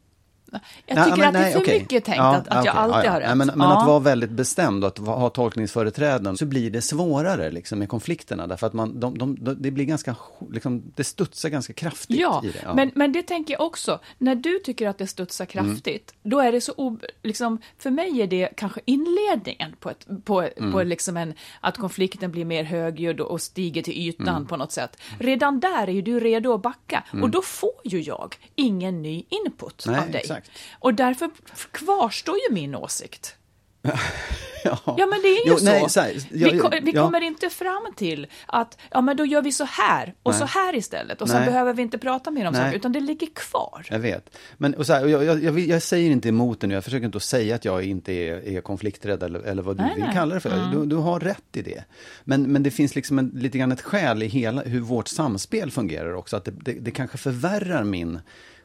[0.51, 1.79] Jag Nej, tycker men att det är nej, för okej.
[1.79, 3.27] mycket tänkt Ja, att, att jag okej, alltid ja, har rätt.
[3.27, 3.81] Nej, men men Ja.
[3.81, 8.47] att vara väldigt bestämd och att ha tolkningsföreträden så blir det svårare liksom, med konflikterna.
[8.47, 10.15] Därför att man, de, de, de, det blir ganska,
[10.51, 12.73] liksom, det studsar ganska kraftigt Ja, i det.
[12.75, 13.99] Men, men det tänker jag också.
[14.17, 18.21] När du tycker att det studsar kraftigt, då är det så ob- liksom, För mig
[18.21, 23.19] är det kanske inledningen på, ett, på, på liksom en, att konflikten blir mer högljudd
[23.19, 24.97] och stiger till ytan på något sätt.
[25.19, 29.23] Redan där är ju du redo att backa och då får ju jag ingen ny
[29.29, 30.21] input Nej, av dig.
[30.21, 30.36] exakt.
[30.79, 31.29] Och därför
[31.71, 33.35] kvarstår ju min åsikt.
[34.63, 34.79] ja.
[34.97, 35.65] Ja, men det är ju Jo, så.
[35.65, 37.03] nej, så här, jag- vi ko- vi ja.
[37.03, 40.39] kommer inte fram till att ja, men då gör vi så här och Nej.
[40.39, 42.61] så här istället och sen behöver vi inte prata mer om Nej.
[42.63, 43.85] saker, utan det ligger kvar.
[43.89, 44.37] Jag vet.
[44.57, 46.83] Men och så här, och jag, jag, jag, jag säger inte emot det nu, jag
[46.83, 49.95] försöker inte att säga att jag inte är, är konflikträdd eller, eller vad du Nej,
[49.95, 50.71] vill kalla det för.
[50.73, 51.83] Du, du har rätt i det.
[52.23, 55.71] Men, men det finns liksom en, lite grann ett skäl i hela hur vårt samspel
[55.71, 56.37] fungerar också.
[56.37, 58.19] Att det, det, det kanske förvärrar min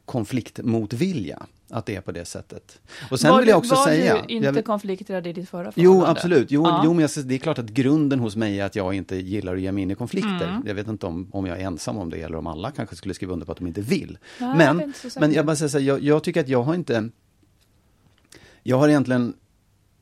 [0.05, 2.81] konfliktmotvilja, att det är på det sättet.
[3.11, 4.15] Och sen var vill jag också var säga...
[4.15, 6.11] du inte jag vill- konflikträdd i ditt förra Jo, förhållande?
[6.11, 6.51] absolut.
[6.51, 6.81] Jo, Ja.
[6.85, 9.55] jo men jag, det är klart att grunden hos mig är att jag inte gillar
[9.55, 10.49] att ge mig in i konflikter.
[10.49, 10.63] Mm.
[10.67, 13.15] Jag vet inte om, om jag är ensam om det eller om alla kanske skulle
[13.15, 14.19] skriva under på att de inte vill.
[14.41, 16.49] Nej, jag men, är inte men jag bara säger så här, jag, jag tycker att
[16.49, 17.09] jag har inte...
[18.63, 19.35] Jag har egentligen...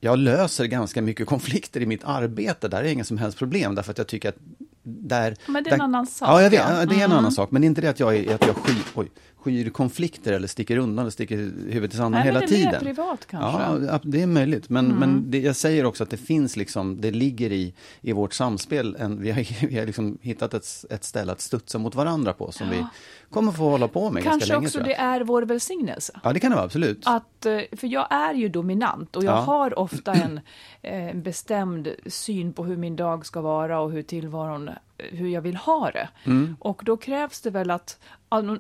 [0.03, 3.91] Jag löser ganska mycket konflikter i mitt arbete, där är inga som helst problem, därför
[3.91, 4.37] att jag tycker att
[4.83, 5.37] där...
[5.47, 7.13] Men det är en där, annan sak, Ja, jag vet, det är en Mm.
[7.13, 9.11] annan sak, men det är inte det att jag, är, att jag skyr, oj,
[9.43, 11.37] skyr konflikter eller sticker undan och sticker
[11.71, 12.81] huvudet i sanden Nej, hela det är mer tiden.
[12.81, 13.63] privat kanske.
[13.63, 14.69] Ja, ja, det är möjligt.
[14.69, 18.33] Men, men det, jag säger också att det finns liksom, det ligger i, i vårt
[18.33, 22.33] samspel, en, vi har, vi har liksom hittat ett, ett ställe att studsa mot varandra
[22.33, 22.85] på som vi
[23.31, 24.67] kommer få hålla på med ganska Kanske länge.
[24.67, 26.21] också tror det är vår välsignelse.
[26.25, 27.03] Ja, det kan det vara, absolut.
[27.07, 29.41] Att, eh, för jag är ju dominant och jag Ja.
[29.41, 30.41] har ofta en
[30.83, 34.71] eh, bestämd syn på hur min dag ska vara och hur tillvaron,
[35.11, 36.09] hur jag vill ha det.
[36.25, 36.57] Mm.
[36.61, 37.99] Och då krävs det väl att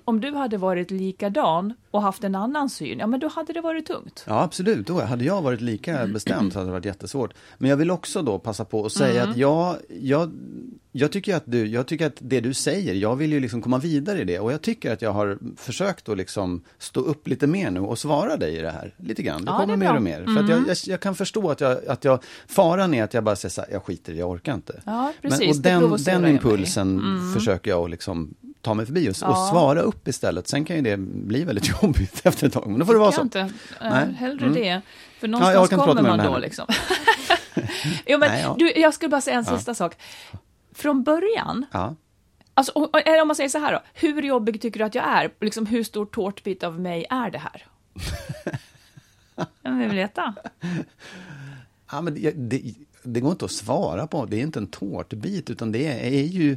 [0.04, 3.60] om du hade varit likadan och haft en annan syn, ja men då hade det
[3.60, 4.24] varit tungt.
[4.26, 4.86] Ja, absolut.
[4.86, 7.34] Då hade jag varit lika bestämd så hade det varit jättesvårt.
[7.58, 10.32] Men jag vill också då passa på att säga att jag, jag,
[10.92, 13.78] jag, tycker att du, jag tycker att det du säger, jag vill ju liksom komma
[13.78, 14.38] vidare i det.
[14.38, 17.98] Och jag tycker att jag har försökt att liksom stå upp lite mer nu och
[17.98, 18.94] svara dig i det här.
[18.96, 19.44] Lite grann.
[19.44, 20.24] Det Ja, det kommer är mer och mer.
[20.34, 23.24] För att jag, jag, jag kan förstå att jag, att jag, faran är att jag
[23.24, 24.80] bara säger så här, jag skiter i det, jag orkar inte.
[24.84, 25.56] Ja, Men, precis.
[25.56, 27.02] och Det den, den impulsen
[27.34, 29.48] försöker jag att liksom ta mig förbi och, och Ja.
[29.52, 30.48] svara upp istället.
[30.48, 33.12] Sen kan ju det bli väldigt jobbigt efter ett tag, men då får det vara
[33.12, 33.22] så.
[33.22, 33.40] Inte.
[33.40, 33.48] Eh,
[33.80, 34.12] Nej.
[34.18, 34.54] Hellre Mm.
[34.62, 34.80] det.
[35.20, 36.66] För någonstans prata kommer mer om man det då liksom.
[38.06, 38.56] jo, men Nej, ja.
[38.58, 39.96] du, jag skulle bara säga en sista sak.
[40.80, 41.94] Från början, Ja.
[42.54, 45.30] alltså, om man säger så här då, hur jobbig tycker du att jag är?
[45.40, 47.66] Liksom, hur stor tårtbit av mig är det här?
[49.62, 50.34] jag vill veta.
[51.92, 52.62] Ja, men det, det,
[53.02, 54.26] det går inte att svara på.
[54.26, 56.56] Det är inte en tårtbit, utan det är ju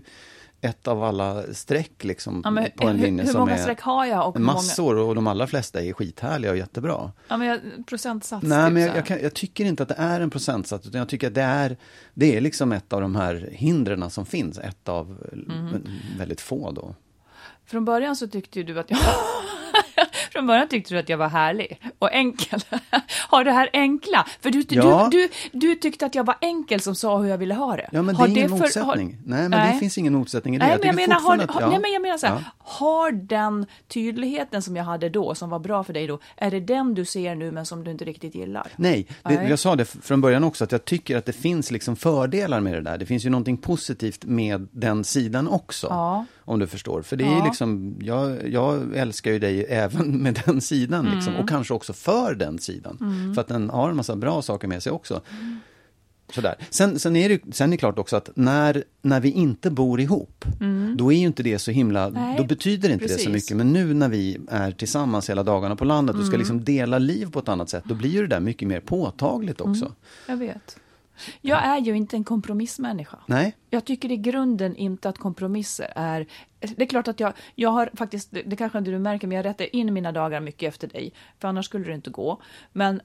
[0.63, 3.81] ett av alla streck liksom, Ja, på en hur, linje hur som många är streck
[3.81, 4.27] har jag?
[4.27, 7.11] Och hur många, massor och de allra flesta är skithärliga och jättebra.
[7.27, 8.43] ja, men jag, procentsats.
[8.43, 10.99] Nej, typ men jag, jag, kan, jag tycker inte att det är en procentsats, utan
[10.99, 11.77] jag tycker att det är,
[12.13, 15.87] det är liksom ett av de här hindren som finns, ett av Mhm.
[16.17, 16.95] väldigt få då.
[17.65, 18.99] Från början så tyckte ju du att jag...
[20.33, 22.59] Från början tyckte du att jag var härlig och enkel.
[23.29, 24.25] Har det här enkla?
[24.41, 25.07] För du, Ja.
[25.11, 27.89] du, du, du tyckte att jag var enkel som sa hur jag ville ha det.
[27.91, 29.07] Ja, men det Har är ingen för- motsättning.
[29.13, 30.65] har- Nej, men det finns ingen motsättning i det.
[30.65, 31.69] Nej, men jag menar, har, att- ja.
[31.69, 32.51] nej, men jag menar så här, Ja.
[32.57, 36.59] har den tydligheten som jag hade då, som var bra för dig då, är det
[36.59, 38.67] den du ser nu men som du inte riktigt gillar?
[38.75, 39.49] Nej, det, Nej.
[39.49, 42.73] jag sa det från början också, att jag tycker att det finns liksom fördelar med
[42.73, 42.97] det där.
[42.97, 45.87] Det finns ju någonting positivt med den sidan också.
[45.89, 46.25] Ja.
[46.45, 47.01] Om du förstår.
[47.01, 47.45] För det är Ja.
[47.45, 51.05] liksom, jag, jag älskar ju dig även med den sidan.
[51.05, 51.43] Liksom, Mm.
[51.43, 52.97] och kanske också för den sidan.
[53.35, 55.21] För att den har en massa bra saker med sig också.
[56.33, 56.55] Sådär.
[56.69, 59.99] Sen, sen, är det, sen är det klart också att när, när vi inte bor
[59.99, 60.45] ihop,
[60.97, 62.13] då är ju inte det så himla, Mm.
[62.23, 63.23] Nej, då betyder inte det precis.
[63.23, 63.57] så mycket.
[63.57, 66.27] Men nu när vi är tillsammans hela dagarna på landet och Mm.
[66.31, 68.79] ska liksom dela liv på ett annat sätt, då blir ju det där mycket mer
[68.79, 69.91] påtagligt också.
[70.27, 70.77] Jag vet.
[71.41, 73.19] Jag är ju inte en kompromissmänniska.
[73.25, 76.27] Nej, Jag tycker i grunden inte att kompromisser är...
[76.59, 79.45] Det är klart att jag, jag har faktiskt, det kanske inte du märker, men jag
[79.45, 82.41] rättar in mina dagar mycket efter dig, för annars skulle det inte gå.
[82.71, 83.01] Men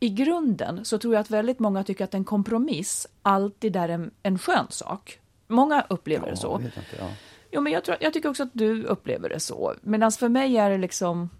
[0.00, 4.10] i grunden så tror jag att väldigt många tycker att en kompromiss alltid är en,
[4.22, 5.20] en skön sak.
[5.48, 6.46] Många upplever det så.
[6.46, 7.08] jag vet inte, ja.
[7.52, 9.74] Jo, men jag, tror, jag tycker också att du upplever det så.
[9.82, 11.30] Medan för mig är det liksom...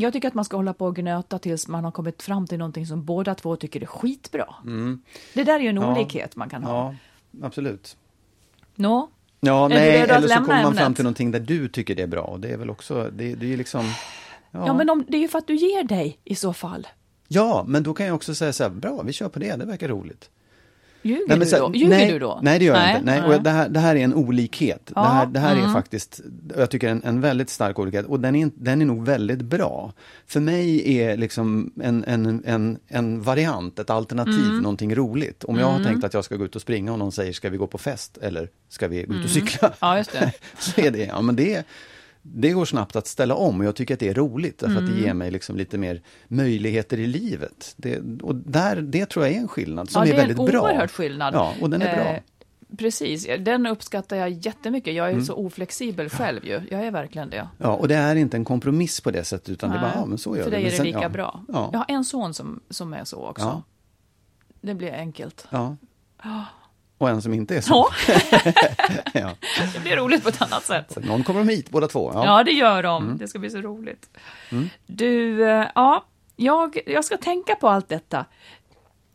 [0.00, 2.58] Jag tycker att man ska hålla på och gnöta tills man har kommit fram till
[2.58, 4.54] någonting som båda två tycker är skitbra.
[5.34, 5.92] Det där är ju en Ja.
[5.92, 6.94] olikhet man kan ha.
[7.30, 7.96] ja, absolut.
[8.74, 9.08] Nå?
[9.40, 12.06] Ja, Är nej, eller så kommer man fram till någonting där du tycker det är
[12.06, 12.22] bra.
[12.22, 13.84] Och det är väl också, det, det är ju liksom...
[14.50, 14.66] Ja.
[14.66, 16.86] Ja, men om, det är ju för att du ger dig i så fall.
[17.28, 19.64] ja, men då kan jag också säga så här, bra, vi kör på det, det
[19.64, 20.30] verkar roligt.
[21.02, 21.70] Ljuger Nej, men du då?
[21.74, 22.40] Ljuger nej, du då?
[22.42, 23.04] Nej, det gör jag inte.
[23.04, 24.92] Nej, och det, här, det här är en olikhet.
[24.94, 25.72] Ja, det här, det här är mm.
[25.72, 26.20] faktiskt,
[26.56, 29.92] jag tycker en, en väldigt stark olikhet och den är, den är nog väldigt bra.
[30.26, 34.62] För mig är liksom en, en, en, en variant, ett alternativ, Mm.
[34.62, 35.44] någonting roligt.
[35.44, 37.50] Om jag har tänkt att jag ska gå ut och springa och någon säger, ska
[37.50, 39.68] vi gå på fest eller ska vi gå ut och cykla?
[39.68, 39.76] Mm.
[39.80, 40.32] Ja, just det.
[40.58, 41.66] så är det, ja men det,
[42.22, 44.80] det går snabbt att ställa om och jag tycker att det är roligt därför att
[44.82, 44.94] Mm.
[44.94, 47.74] det ger mig liksom lite mer möjligheter i livet.
[47.76, 50.38] Det, och där, det tror jag är en skillnad som ja, är det är väldigt
[50.38, 50.62] en bra.
[50.62, 51.34] oerhörd skillnad.
[51.34, 52.04] Ja, och den är bra.
[52.04, 52.20] Eh,
[52.78, 54.94] Precis, den uppskattar jag jättemycket.
[54.94, 55.24] Jag är Mm.
[55.24, 56.60] så oflexibel själv ju.
[56.70, 57.48] Jag är verkligen det.
[57.58, 59.98] Ja, och det är inte en kompromiss på det sättet utan det är bara, Nej,
[60.00, 61.44] ja men så gör För dig är det sen- lika ja, bra.
[61.48, 63.44] Ja, Jag har en son som, som är så också.
[63.44, 63.62] Ja.
[64.60, 65.46] Det blir enkelt.
[65.50, 65.76] ja.
[67.00, 67.88] Och en som inte är så.
[69.12, 69.30] Ja,
[69.74, 70.92] det blir roligt på ett annat sätt.
[70.92, 72.10] Så någon kommer de hit, båda två.
[72.14, 72.24] Ja.
[72.24, 73.04] Ja, det gör de.
[73.04, 73.18] Mm.
[73.18, 74.18] Det ska bli så roligt.
[74.86, 76.04] Du, eh, ja,
[76.36, 78.24] jag, jag ska tänka på allt detta.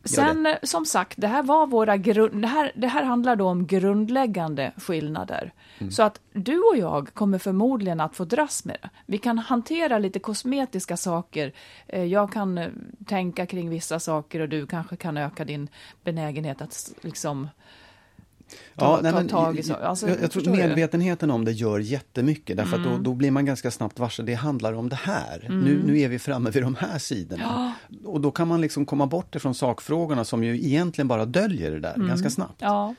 [0.04, 3.48] Sen, eh, som sagt, det här var våra grund, det här, det här handlar då
[3.48, 5.52] om grundläggande skillnader.
[5.78, 5.90] Mm.
[5.90, 8.88] Så att du och jag kommer förmodligen att få dras med det.
[9.06, 11.52] Vi kan hantera lite kosmetiska saker.
[11.86, 12.68] Eh, Jag kan eh,
[13.06, 15.68] tänka kring vissa saker och du kanske kan öka din
[16.04, 17.48] benägenhet att liksom
[18.76, 19.30] ta, nej, men.
[19.82, 22.88] Alltså, jag, jag tror medvetenheten om det gör jättemycket, därför Mm.
[22.92, 25.46] att då, då blir man ganska snabbt varse, det handlar om det här.
[25.50, 27.74] Nu, nu är vi framme vid de här sidorna.
[28.04, 31.80] Och då kan man liksom komma bort ifrån sakfrågorna som ju egentligen bara döljer det
[31.80, 32.08] där Mm.
[32.08, 32.54] ganska snabbt.
[32.58, 32.94] Ja,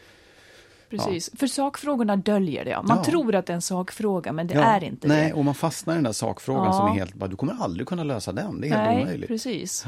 [0.90, 1.30] precis.
[1.40, 2.72] För sakfrågorna döljer det.
[2.72, 2.82] ja.
[2.82, 3.04] Man Ja.
[3.04, 5.34] tror att det är en sakfråga, men det Ja, är inte nej, det.
[5.34, 6.74] och man fastnar i den där sakfrågan Ja.
[6.74, 9.28] som är helt, du kommer aldrig kunna lösa den, det är helt Nej, omöjligt.
[9.28, 9.86] precis.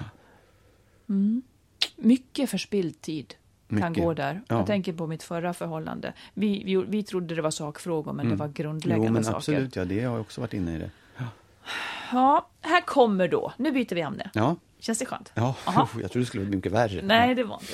[1.10, 1.42] Mm.
[1.96, 3.34] Mycket förspilld tid
[3.70, 4.04] kan Mycket.
[4.04, 4.42] gå där.
[4.48, 4.58] Ja.
[4.58, 6.14] Jag tänker på mitt förra förhållande.
[6.34, 9.08] Vi, vi, vi trodde det var sakfrågor, men det var grundläggande Mm.
[9.08, 9.38] Jo, men saker.
[9.38, 10.90] absolut, ja, det har jag också varit inne i det.
[12.12, 13.54] Ja, här kommer då.
[13.58, 14.30] Nu byter vi ämne.
[14.34, 15.32] Ja, Känns det skönt?
[15.36, 15.56] ja.
[15.66, 15.90] Aha.
[16.02, 17.02] jag tror det skulle bli mycket värre.
[17.04, 17.74] Nej, det var inte.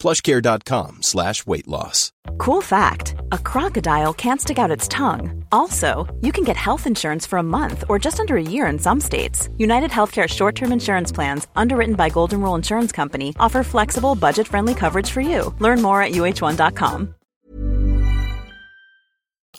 [0.00, 2.12] plushcare.com slash weight loss.
[2.38, 5.44] Cool fact a crocodile can't stick out its tongue.
[5.52, 8.78] Also, you can get health insurance for a month or just under a year in
[8.78, 9.48] some states.
[9.58, 14.48] United Healthcare short term insurance plans, underwritten by Golden Rule Insurance Company, offer flexible, budget
[14.48, 15.54] friendly coverage for you.
[15.58, 17.14] Learn more at uh1.com.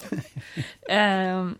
[0.90, 1.58] Ehm,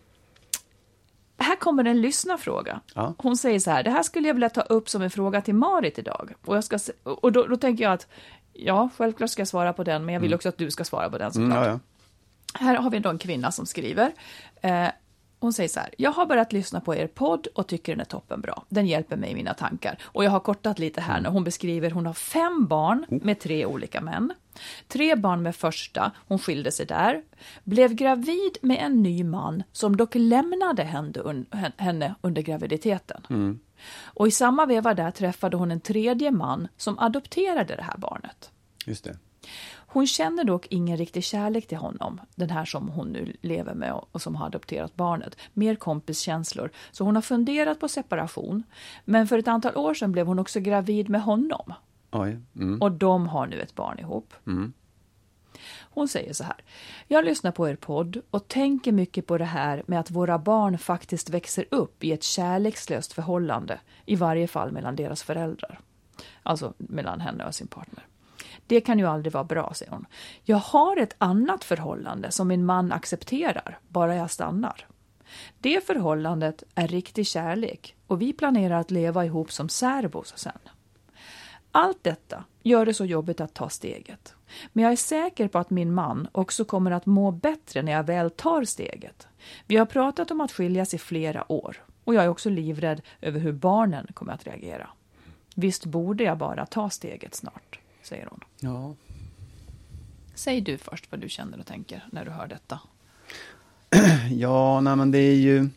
[1.38, 2.80] här kommer en lyssnarfråga.
[2.94, 3.14] Ja.
[3.18, 5.54] Hon säger så här, det här skulle jag vilja ta upp som en fråga till
[5.54, 6.32] Marit idag.
[6.46, 8.08] Och, jag ska, och då, då tänker jag att,
[8.52, 11.10] ja, självklart ska jag svara på den, men jag vill också att du ska svara
[11.10, 11.50] på den såklart.
[11.52, 11.78] Mm, ja, ja.
[12.54, 14.12] Här har vi då en kvinna som skriver.
[14.60, 14.86] Eh,
[15.40, 18.04] hon säger så här, jag har börjat lyssna på er podd och tycker den är
[18.04, 18.62] toppenbra.
[18.68, 19.98] Den hjälper mig i mina tankar.
[20.02, 23.66] Och jag har kortat lite här när hon beskriver, hon har fem barn med tre
[23.66, 24.32] olika män.
[24.88, 27.22] Tre barn med första, hon skilde sig där.
[27.64, 33.58] Blev gravid med en ny man som dock lämnade henne, un- henne under graviditeten.
[34.04, 38.50] Och i samma veva där träffade hon en tredje man som adopterade det här barnet.
[38.86, 39.18] Just det.
[39.86, 43.92] Hon känner dock ingen riktig kärlek till honom, den här som hon nu lever med
[44.12, 45.36] och som har adopterat barnet.
[45.52, 46.70] Mer kompiskänslor.
[46.92, 48.62] Så hon har funderat på separation.
[49.04, 51.74] Men för ett antal år sedan blev hon också gravid med honom.
[52.56, 52.82] Mm.
[52.82, 54.34] Och de har nu ett barn ihop.
[55.94, 56.56] Hon säger så här.
[57.08, 60.78] Jag lyssnar på er podd och tänker mycket på det här med att våra barn
[60.78, 63.80] faktiskt växer upp i ett kärlekslöst förhållande.
[64.06, 65.80] I varje fall mellan deras föräldrar.
[66.42, 68.06] Alltså mellan henne och sin partner.
[68.66, 70.06] Det kan ju aldrig vara bra, säger hon.
[70.44, 74.86] Jag har ett annat förhållande som min man accepterar, bara jag stannar.
[75.58, 80.58] Det förhållandet är riktig kärlek och vi planerar att leva ihop som särbos sen.
[81.72, 84.34] Allt detta gör det så jobbigt att ta steget.
[84.72, 88.04] Men jag är säker på att min man också kommer att må bättre när jag
[88.04, 89.26] väl tar steget.
[89.66, 93.40] Vi har pratat om att skiljas i flera år och jag är också livrädd över
[93.40, 94.88] hur barnen kommer att reagera.
[95.54, 98.40] Visst borde jag bara ta steget snart, säger hon.
[98.60, 98.94] Ja.
[100.34, 102.80] Säg du först vad du känner och tänker när du hör detta.
[104.30, 105.68] Ja, nej men det är ju...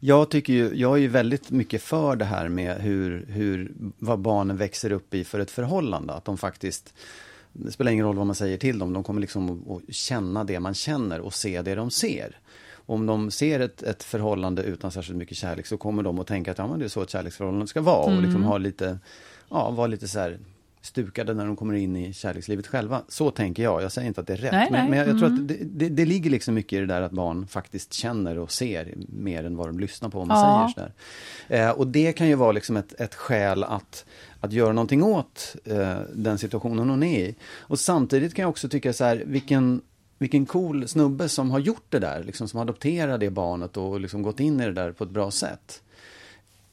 [0.00, 4.18] Jag tycker ju, jag är ju väldigt mycket för det här med hur, hur, vad
[4.18, 6.12] barnen växer upp i för ett förhållande.
[6.12, 6.94] Att de faktiskt,
[7.52, 10.60] det spelar ingen roll vad man säger till dem, de kommer liksom att, känna det
[10.60, 12.38] man känner och se det de ser.
[12.74, 16.50] Om de ser ett, ett förhållande utan särskilt mycket kärlek så kommer de att tänka
[16.50, 18.16] att ja, men det är så ett kärleksförhållande ska vara.
[18.16, 18.98] Och liksom ha lite,
[19.48, 20.38] ja, vara lite så här
[20.86, 23.02] stukade när de kommer in i kärlekslivet själva.
[23.08, 24.52] Så tänker jag, jag säger inte att det är rätt.
[24.52, 24.90] Nej, men, nej.
[24.90, 27.12] men jag, jag tror att det, det, det ligger liksom mycket i det där att
[27.12, 30.72] barn faktiskt känner och ser mer än vad de lyssnar på vad man Ja.
[30.74, 30.92] säger.
[31.48, 31.68] Sådär.
[31.68, 34.04] Eh, och det kan ju vara liksom ett, ett skäl att,
[34.40, 37.34] att göra någonting åt eh, den situationen hon är i.
[37.58, 39.80] Och samtidigt kan jag också tycka så här, vilken
[40.18, 44.22] vilken cool snubbe som har gjort det där, liksom, som adopterar det barnet och liksom
[44.22, 45.82] gått in i det där på ett bra sätt.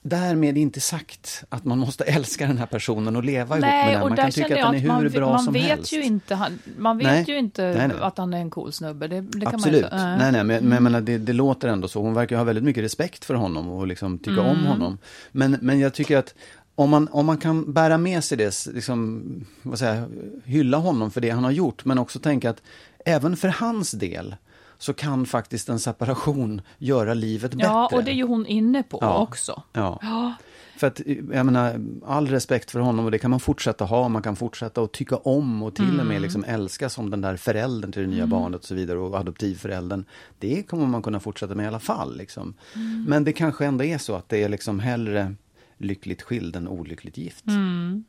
[0.06, 4.02] Därmed inte sagt att man måste älska den här personen och leva ihop med den.
[4.10, 5.94] Man kan tycka att den är hur man, bra man som vet helst.
[5.94, 7.26] ju inte, han, man vet Nej.
[7.28, 9.08] ju inte Nej, att han är en cool snubbe.
[9.08, 9.82] Det, det kan Absolut.
[9.82, 12.02] Man inte, nej, nej, men, men jag menar, det, det låter ändå så.
[12.02, 14.46] Hon verkar ha väldigt mycket respekt för honom och liksom tycka Mm.
[14.46, 14.98] om honom.
[15.32, 16.36] Men, men jag tycker att
[16.76, 19.24] om man, om man kan bära med sig det, liksom,
[19.62, 20.08] vad säger
[20.46, 22.62] hylla honom för det han har gjort, men också tänka att
[23.06, 24.36] även för hans del
[24.84, 27.98] så kan faktiskt en separation göra livet Ja, bättre.
[27.98, 29.18] och det är ju hon inne på Ja.
[29.18, 29.64] också.
[29.74, 30.00] Ja.
[30.02, 30.34] Ja.
[30.78, 31.02] För att,
[31.34, 34.08] jag menar, all respekt för honom och det kan man fortsätta ha.
[34.10, 36.08] Man kan fortsätta att tycka om och till och Mm.
[36.08, 39.16] med liksom älska som den där föräldern till det nya barnet och så vidare och
[39.18, 40.06] adoptivföräldern.
[40.40, 42.18] Det kommer man kunna fortsätta med i alla fall.
[42.18, 42.54] Liksom.
[42.76, 43.06] Mm.
[43.08, 45.36] Men det kanske ändå är så att det är liksom hellre
[45.78, 47.48] lyckligt skild än olyckligt gift.
[47.48, 48.04] Mm.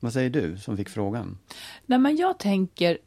[0.00, 1.38] Vad säger du som fick frågan?
[1.86, 2.98] Nej, men jag tänker,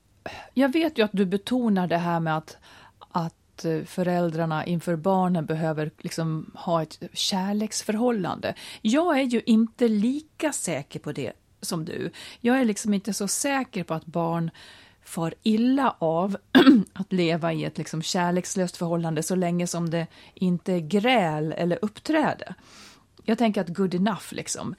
[0.53, 2.57] jag vet ju att du betonar det här med att,
[2.99, 8.53] att eh, föräldrarna inför barnen behöver liksom ha ett kärleksförhållande.
[8.81, 12.11] Jag är ju inte lika säker på det som du.
[12.39, 14.51] Jag är liksom inte så säker på att barn
[15.03, 16.37] far illa av
[16.93, 21.79] att leva i ett liksom kärlekslöst förhållande så länge som det inte är gräl eller
[21.81, 22.55] uppträde.
[23.23, 24.75] Jag tänker att good enough, liksom,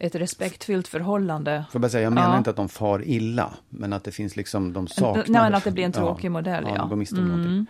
[0.00, 1.64] ett respektfyllt förhållande.
[1.70, 2.38] Får jag säga, jag menar Ja.
[2.38, 5.24] inte att de far illa, men att det finns liksom, de saknar...
[5.28, 6.80] Nej, men att det blir en tråkig modell, Ja, ja.
[6.80, 7.66] de går Mm.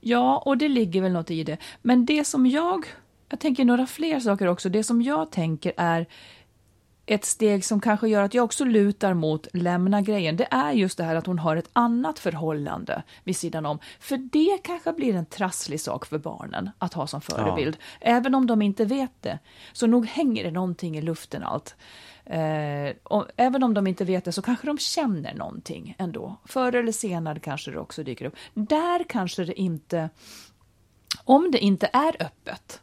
[0.00, 1.56] Ja, och det ligger väl något i det.
[1.82, 2.86] Men det som jag,
[3.28, 6.06] jag tänker några fler saker också, det som jag tänker är
[7.06, 10.98] ett steg som kanske gör att jag också lutar mot lämna grejen, det är just
[10.98, 13.78] det här att hon har ett annat förhållande vid sidan om.
[14.00, 17.76] För det kanske blir en trasslig sak för barnen att ha som förebild.
[18.00, 19.38] Även om de inte vet det,
[19.72, 21.76] så nog hänger det någonting i luften allt.
[22.24, 26.36] Eh, och även om de inte vet det så kanske de känner någonting ändå.
[26.44, 28.36] Förr eller senare kanske det också dyker upp.
[28.54, 30.10] Där kanske det inte,
[31.24, 32.80] om det inte är öppet,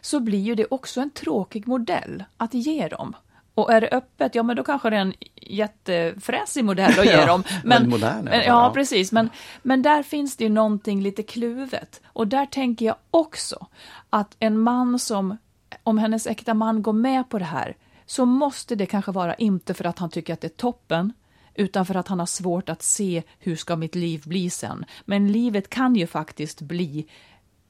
[0.00, 3.14] så blir ju det också en tråkig modell att ge dem.
[3.56, 7.24] Och är det öppet, ja men då kanske det är en jättefräsig modell att ge
[7.26, 7.44] dem.
[7.64, 8.70] modern i alla fall, ja, ja.
[8.74, 9.12] precis.
[9.12, 9.30] Men,
[9.62, 12.00] men där finns det ju någonting lite kluvet.
[12.06, 13.66] Och där tänker jag också
[14.10, 15.36] att en man som,
[15.82, 17.76] om hennes äkta man går med på det här,
[18.06, 21.12] så måste det kanske vara inte för att han tycker att det är toppen,
[21.54, 24.84] utan för att han har svårt att se hur ska mitt liv bli sen.
[25.04, 27.06] Men livet kan ju faktiskt bli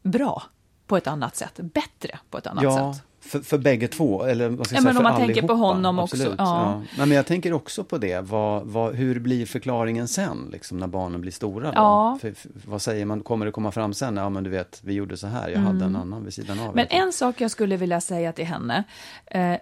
[0.03, 0.43] bra
[0.87, 3.03] på ett annat sätt, bättre på ett annat Ja, sätt.
[3.21, 5.55] för, för bägge två, eller vad ska jag Ja, säga, men om man tänker på
[5.55, 6.79] honom också, Absolut, ja.
[6.79, 10.87] Nej, men jag tänker också på det, vad, vad, hur blir förklaringen sen, liksom, när
[10.87, 11.73] barnen blir stora?
[11.75, 12.19] Ja.
[12.21, 14.17] För, för, vad säger man, kommer det komma fram sen?
[14.17, 16.65] Ja, men du vet, vi gjorde så här, jag hade en annan vid sidan av.
[16.65, 16.75] Mm.
[16.75, 18.85] Men en sak jag skulle vilja säga till henne.
[19.27, 19.55] Eh,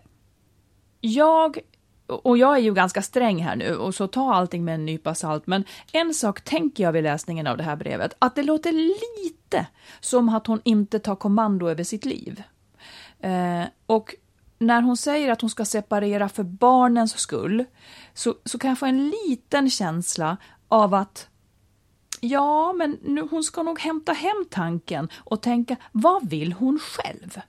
[1.01, 1.59] jag,
[2.07, 5.15] och jag är ju ganska sträng här nu, och så ta allting med en nypa
[5.15, 8.73] salt, men en sak tänker jag vid läsningen av det här brevet, att det låter
[8.73, 9.67] lite
[10.01, 12.43] som att hon inte tar kommando över sitt liv.
[13.21, 14.15] Eh, och
[14.59, 17.65] när hon säger att hon ska separera för barnens skull,
[18.15, 20.37] så, så kan jag få en liten känsla
[20.69, 21.29] av att
[22.21, 27.41] Ja, men nu, hon ska nog hämta hem tanken och tänka, vad vill hon själv?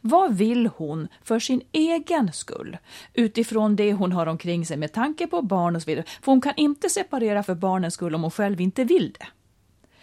[0.00, 2.76] Vad vill hon för sin egen skull?
[3.14, 6.04] Utifrån det hon har omkring sig med tanke på barn och så vidare.
[6.22, 9.26] För hon kan inte separera för barnens skull om hon själv inte vill det.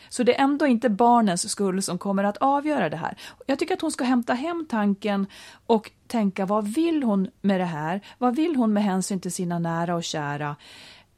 [0.10, 3.18] Så det är ändå inte barnens skull som kommer att avgöra det här.
[3.46, 5.28] Jag tycker att hon ska hämta hem tanken
[5.66, 8.02] och tänka vad vill hon med det här?
[8.18, 10.56] Vad vill hon med hänsyn till sina nära och kära?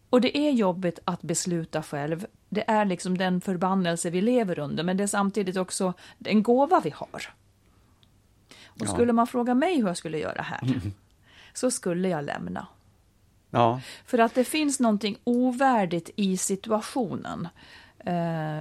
[0.09, 2.25] Och det är jobbigt att besluta själv.
[2.49, 5.93] Det är liksom den förbannelse vi lever under, men det är samtidigt också
[6.25, 7.38] en gåva vi har.
[8.79, 8.93] Och Ja.
[8.93, 10.81] skulle man fråga mig hur jag skulle göra här,
[11.53, 12.67] så skulle jag lämna.
[13.49, 17.47] Ja, För att det finns någonting ovärdigt i situationen.
[17.99, 18.59] Eh,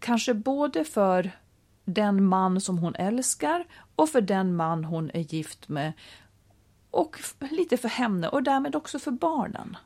[0.00, 1.30] kanske både för
[1.84, 3.64] den man som hon älskar
[3.96, 5.92] och för den man hon är gift med.
[6.90, 7.20] Och
[7.50, 9.76] lite för henne och därmed också för barnen.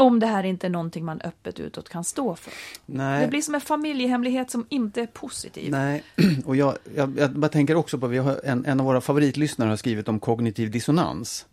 [0.00, 2.52] Om det här inte är någonting man öppet utåt kan stå för.
[2.86, 3.20] nej.
[3.20, 5.70] Det blir som en familjehemlighet som inte är positiv.
[5.70, 6.02] Nej,
[6.44, 9.68] och jag, jag, jag bara tänker också på, vi har en, en av våra favoritlyssnare
[9.68, 11.46] har skrivit om kognitiv dissonans.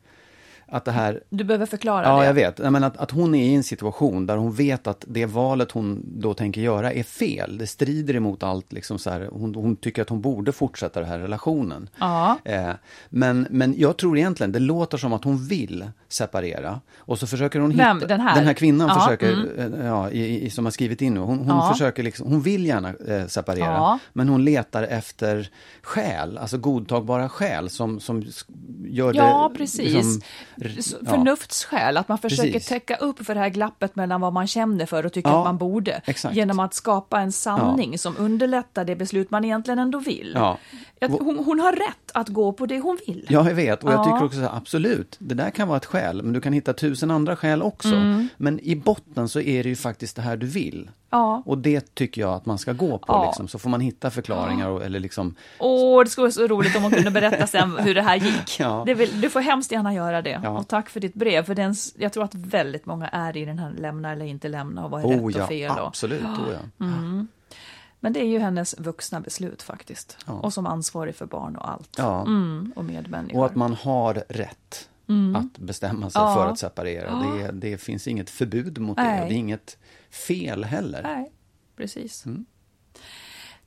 [0.69, 2.25] Att det här, Du behöver förklara ja det.
[2.25, 5.25] jag vet, men att, att hon är i en situation där hon vet att det
[5.25, 7.57] valet hon då tänker göra är fel.
[7.57, 11.09] Det strider emot allt, liksom så här, hon, hon tycker att hon borde fortsätta den
[11.09, 11.89] här relationen.
[11.99, 12.37] Ja.
[12.45, 12.69] Eh,
[13.09, 16.81] men, men jag tror egentligen, det låter som att hon vill separera.
[16.97, 17.95] Och så försöker hon Vem?
[17.97, 18.07] hitta...
[18.07, 18.53] Den här?
[18.53, 19.73] kvinnan Ja, försöker, mm.
[19.73, 21.71] eh, ja, i, i, som har skrivit in nu, hon, hon Ja.
[21.73, 23.65] försöker liksom, hon vill gärna eh, separera.
[23.65, 23.99] Ja.
[24.13, 25.49] Men hon letar efter
[25.81, 28.23] skäl, alltså godtagbara skäl som, som
[28.85, 29.57] gör Ja, det...
[29.57, 29.93] precis.
[29.93, 30.21] liksom,
[30.59, 31.09] ja.
[31.09, 32.69] Förnuftsskäl, att man försöker Precis.
[32.69, 35.45] täcka upp för det här glappet mellan vad man känner för och tycker Ja, att
[35.45, 36.01] man borde.
[36.05, 36.35] exakt.
[36.35, 40.31] Genom att skapa en sanning som underlättar det beslut man egentligen ändå vill.
[40.35, 40.57] Ja.
[41.01, 43.25] Hon, hon har rätt att gå på det hon vill.
[43.29, 43.83] Ja, jag vet.
[43.83, 44.03] Och jag Ja.
[44.03, 46.73] tycker också så här, absolut, det där kan vara ett skäl, men du kan hitta
[46.73, 47.87] tusen andra skäl också.
[47.95, 48.27] Mm.
[48.37, 50.89] Men i botten så är det ju faktiskt det här du vill.
[51.09, 51.43] Ja.
[51.45, 53.25] Och det tycker jag att man ska gå på, Ja.
[53.25, 53.47] liksom.
[53.47, 55.35] så får man hitta förklaringar och, eller liksom...
[55.59, 58.59] Åh, det skulle vara så roligt om hon kunde berätta sen hur det här gick.
[58.59, 58.83] Ja.
[58.85, 60.37] Det vill, du får hemskt gärna göra det.
[60.37, 63.59] Och tack för ditt brev, för den, jag tror att väldigt många är i den
[63.59, 65.71] här lämna eller inte lämna och vad är rätt Oh ja, och fel.
[65.71, 66.23] Och, absolut.
[66.23, 66.85] Oh, ja.
[67.99, 70.17] men det är ju hennes vuxna beslut faktiskt.
[70.25, 71.99] Och som ansvarig för barn och allt.
[71.99, 73.39] Mm, och medmänniskor.
[73.39, 74.89] Och att man har rätt
[75.35, 76.33] att bestämma sig Ja.
[76.35, 77.15] för att separera.
[77.15, 79.03] Det, det finns inget förbud mot det.
[79.03, 79.29] Nej.
[79.29, 79.77] Det är inget
[80.09, 81.03] fel heller.
[81.03, 81.31] Nej,
[81.77, 82.25] precis.
[82.25, 82.45] Mm.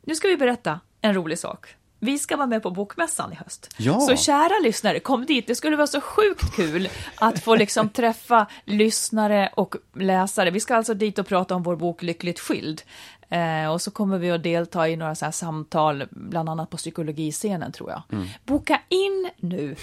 [0.02, 1.66] Nu ska vi berätta en rolig sak.
[2.02, 3.74] Vi ska vara med på Bokmässan i höst.
[3.78, 4.00] Ja.
[4.00, 5.46] Så kära lyssnare, kom dit.
[5.46, 10.50] Det skulle vara så sjukt kul att få liksom träffa lyssnare och läsare.
[10.50, 12.82] Vi ska alltså dit och prata om vår bok Lyckligt skild.
[13.30, 16.76] Eh, och så kommer vi att delta i några så här samtal, bland annat på
[16.76, 18.02] psykologiscenen tror jag.
[18.12, 18.28] Mm.
[18.44, 19.76] Boka in nu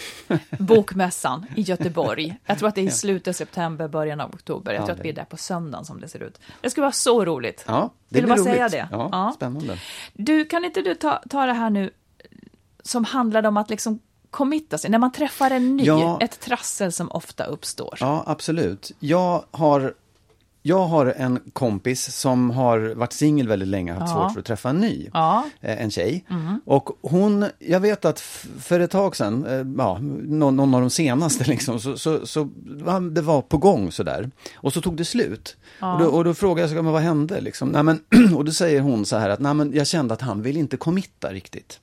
[0.60, 2.38] Bokmässan i Göteborg.
[2.46, 4.74] Jag tror att det är i slutet av september, början av oktober.
[4.74, 6.40] Jag Ja, tror att vi är där på söndagen som det ser ut.
[6.62, 7.64] Det skulle vara så roligt.
[7.68, 8.54] Ja, det Vill du bara roligt.
[8.54, 8.88] säga det?
[8.92, 9.32] Ja, Ja.
[9.36, 9.78] spännande.
[10.14, 11.90] Du, kan inte du ta, ta det här nu
[12.84, 14.00] som handlar om att liksom
[14.32, 16.18] committa sig, när man träffar en ny, Ja.
[16.22, 17.98] ett trassel som ofta uppstår.
[18.00, 18.92] Ja, absolut.
[19.00, 19.94] Jag har,
[20.68, 24.22] jag har en kompis som har varit singel väldigt länge och haft Ja.
[24.24, 25.10] svårt för att träffa en ny.
[25.14, 25.44] Ja.
[25.62, 26.26] eh, En tjej.
[26.66, 28.20] Och hon, jag vet att
[28.60, 32.50] för ett tag sedan, eh, ja, någon, någon av de senaste liksom, så, så, så
[32.86, 34.32] ja, det var på gång sådär.
[34.56, 35.56] Och så tog det slut.
[35.80, 37.70] Och, då, och då frågade jag, men vad hände liksom?
[37.70, 38.00] Nej, men,
[38.36, 40.78] och då säger hon så här att, nej men jag kände att han vill inte
[40.78, 41.80] committa riktigt.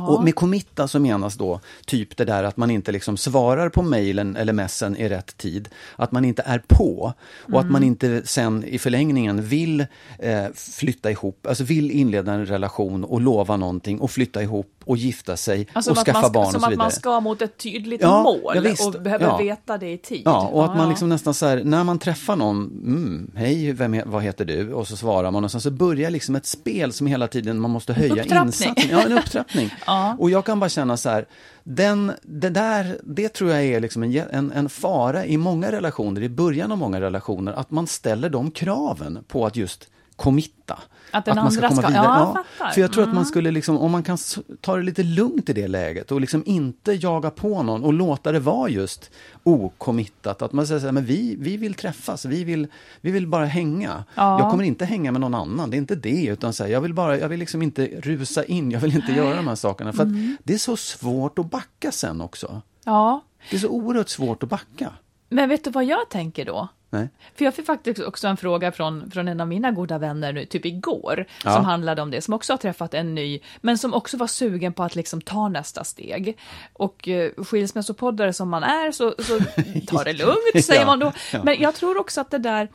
[0.00, 3.82] Och med committa så menas då typ det där att man inte liksom svarar på
[3.82, 5.68] mejlen eller messen i rätt tid.
[5.96, 7.12] Att man inte är på
[7.52, 7.72] och att Mm.
[7.72, 9.80] man inte sen i förlängningen vill
[10.18, 14.96] eh, flytta ihop, alltså vill inleda en relation och lova någonting och flytta ihop och
[14.96, 16.84] gifta sig Alltså och som att skaffa man ska, barn och som så att vidare.
[16.84, 18.86] man ska mot ett tydligt Ja, mål ja, visst.
[18.96, 19.36] och behöver Ja.
[19.36, 20.22] veta det i tid.
[20.24, 24.00] Ja, och att man liksom nästan så här, när man träffar någon, mm, hej, vem
[24.06, 24.72] vad heter du?
[24.72, 27.70] Och så svarar man och sen så börjar liksom ett spel som hela tiden man
[27.70, 28.74] måste höja insatsen.
[28.90, 29.70] Ja, en upptrappning.
[30.18, 31.26] Och jag kan bara känna så här,
[31.64, 36.20] den, det där, det tror jag är liksom en, en, en fara i många relationer,
[36.22, 39.88] i början av många relationer, att man ställer de kraven på att just
[40.22, 40.78] committa.
[41.10, 42.04] Att den man ska andra komma ska- vidare.
[42.18, 42.72] ja, fattar.
[42.72, 43.16] för jag tror att Mm.
[43.16, 44.18] man skulle liksom, om man kan
[44.60, 48.32] ta det lite lugnt i det läget och liksom inte jaga på någon och låta
[48.32, 49.10] det vara just
[49.42, 50.42] okommittat.
[50.42, 52.66] Att man säger så här, men vi, vi vill träffas, vi vill,
[53.00, 54.04] vi vill bara hänga.
[54.14, 54.40] Ja.
[54.40, 56.80] Jag kommer inte hänga med någon annan, det är inte det, utan så här, jag
[56.80, 59.92] vill bara, jag vill liksom inte rusa in, jag vill inte göra de här sakerna.
[59.92, 60.36] För Mm.
[60.40, 62.62] att det är så svårt att backa sen också.
[62.84, 63.20] Ja,
[63.50, 64.92] Det är så oerhört svårt att backa.
[65.28, 66.68] men vet du vad jag tänker då?
[66.94, 67.08] Nej.
[67.34, 70.46] För jag fick faktiskt också en fråga från, från en av mina goda vänner nu,
[70.46, 71.54] typ igår, Ja.
[71.54, 74.72] som handlade om det, som också har träffat en ny, men som också var sugen
[74.72, 76.38] på att liksom ta nästa steg.
[76.72, 79.38] Och eh, skilsmässopoddare som man är, så, så
[79.86, 81.12] ta det lugnt, säger Ja, man då.
[81.32, 81.40] ja.
[81.44, 82.68] Men jag tror också att det där,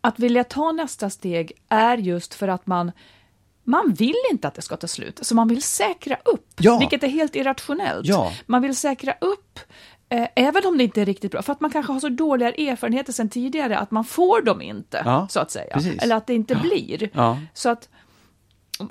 [0.00, 2.92] att vilja ta nästa steg är just för att man
[3.66, 7.08] man vill inte att det ska ta slut, så man vill säkra upp, vilket är
[7.08, 8.06] helt irrationellt.
[8.46, 9.58] Man vill säkra upp,
[10.08, 12.52] eh, även om det inte är riktigt bra, för att man kanske har så dåliga
[12.52, 15.74] erfarenheter sedan tidigare att man får dem inte, Ja, så att säga.
[15.74, 16.02] precis.
[16.02, 17.10] Eller att det inte blir.
[17.12, 17.38] Ja.
[17.54, 17.88] Så att,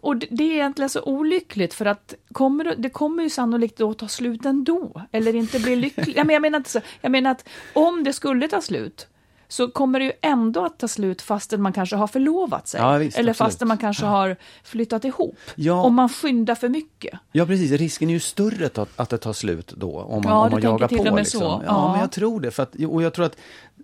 [0.02, 3.98] och det är egentligen så olyckligt för att kommer, det- kommer ju sannolikt då att
[3.98, 6.08] ta slut ändå, eller inte bli lyckligt.
[6.18, 9.08] Jag menar, jag menar inte så, jag menar att om det skulle ta slut,
[9.54, 12.82] så kommer det ju ändå att ta slut fastän man kanske har förlovat sig.
[12.82, 13.38] Ja, visst, eller absolut.
[13.52, 15.38] fastän man kanske har flyttat ihop.
[15.56, 15.82] Ja.
[15.84, 17.20] Om man skyndar för mycket.
[17.32, 17.72] Ja, precis.
[17.72, 20.62] Risken är ju större att, att det tar slut då, om man, Ja, om man
[20.62, 21.16] jagar på.
[21.16, 21.40] liksom.
[21.40, 21.46] så.
[21.46, 21.92] Ja, Ja.
[21.92, 22.52] men jag tror det.
[22.52, 23.38] För att, och jag tror att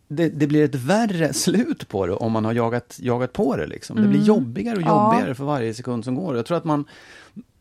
[0.07, 3.67] det, det blir ett värre slut på det om man har jagat, jagat på det.
[3.67, 4.01] Liksom.
[4.01, 4.93] Det blir jobbigare och Mm.
[4.93, 5.13] Ja.
[5.13, 6.35] jobbigare för varje sekund som går.
[6.35, 6.85] Jag tror att man,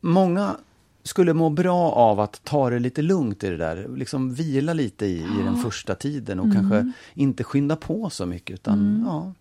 [0.01, 0.57] många
[1.03, 3.89] skulle må bra av att ta det lite lugnt i det där.
[3.97, 6.57] Liksom vila lite i, i den första tiden och Mm.
[6.57, 8.55] kanske inte skynda på så mycket.
[8.55, 9.33] Utan, ja.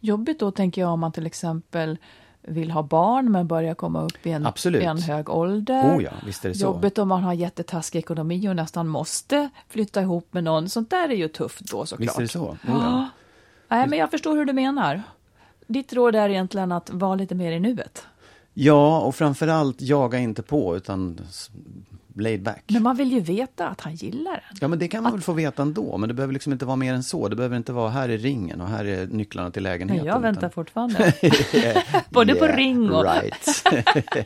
[0.00, 1.98] Jobbigt då tänker jag om man till exempel
[2.42, 5.96] vill ha barn men börjar komma upp i en, i en hög ålder.
[5.96, 6.10] Oh ja.
[6.54, 10.68] Jobbigt om man har jättetaskig ekonomi och nästan måste flytta ihop med någon.
[10.68, 12.00] Sånt där är ju tufft då såklart.
[12.00, 12.46] Visst är det så.
[12.50, 13.08] Oh ja.
[13.68, 15.02] Nej, men jag förstår hur du menar.
[15.66, 18.06] Ditt råd är egentligen att vara lite mer i nuet.
[18.54, 21.20] Ja, och framförallt jaga inte på utan
[22.16, 22.64] laid back.
[22.66, 24.58] Men man vill ju veta att han gillar den.
[24.60, 25.96] Ja, men det kan man väl få veta ändå.
[25.98, 27.28] Men det behöver liksom inte vara mer än så.
[27.28, 30.04] Det behöver inte vara här är ringen och här är nycklarna till lägenheten.
[30.04, 31.12] Men jag väntar utan- fortfarande.
[32.10, 33.04] Både på Yeah, ring och...
[33.04, 33.62] Right.
[34.12, 34.22] ja.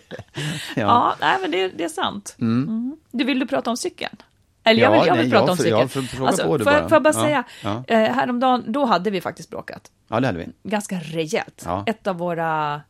[0.77, 2.37] Ja, nej, men det, det är sant.
[2.41, 2.97] Mm.
[3.11, 4.17] Du, vill du prata om cykeln?
[4.65, 5.81] Eller jag Ja, vill, jag vill nej, prata jag om för- cykeln.
[5.81, 6.01] jag för-
[6.47, 6.89] på du får, jag- bara.
[6.89, 7.85] får jag bara Ja, säga, ja.
[7.89, 9.91] Eh, häromdagen, då hade vi faktiskt bråkat.
[10.09, 10.47] ja, det hade vi.
[10.71, 11.63] Ganska rejält.
[11.67, 11.83] Ja.
[11.87, 12.81] Ett av våra...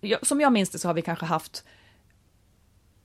[0.00, 1.64] Ja, som jag minns det så har vi kanske haft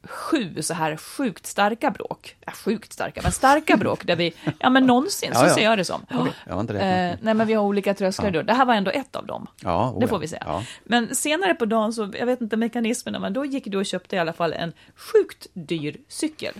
[0.07, 2.35] sju så här sjukt starka bråk.
[2.45, 5.53] Ja, sjukt starka, men starka bråk där vi, ja men någonsin, Ja, så ja.
[5.53, 6.05] ser jag det som.
[6.13, 6.73] Okej, jag har inte.
[6.73, 8.41] Eh, nej men vi har olika trösklar då.
[8.41, 9.47] Det här var ändå ett av dem.
[9.61, 10.07] Ja, oh det ja.
[10.07, 10.37] får vi se.
[10.41, 10.63] Ja.
[10.83, 14.15] Men senare på dagen så, jag vet inte mekanismerna, men då gick du och köpte
[14.15, 16.53] i alla fall en sjukt dyr cykel.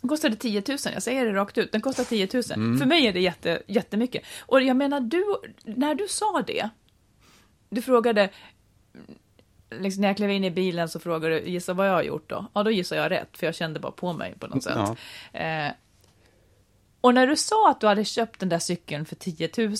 [0.00, 2.42] Den kostade 10 000, jag säger det rakt ut, den kostar 10 000.
[2.54, 2.78] Mm.
[2.78, 4.22] För mig är det jätte, jättemycket.
[4.40, 5.24] Och jag menar, du,
[5.64, 6.68] när du sa det,
[7.70, 8.28] du frågade,
[9.70, 12.30] liksom när jag klev in i bilen så frågade du, gissa vad jag har gjort
[12.30, 12.46] då?
[12.52, 14.96] Ja, då gissar jag rätt, för jag kände bara på mig på något sätt.
[15.32, 15.40] Ja.
[15.40, 15.72] Eh,
[17.00, 19.74] och när du sa att du hade köpt den där cykeln för 10 000,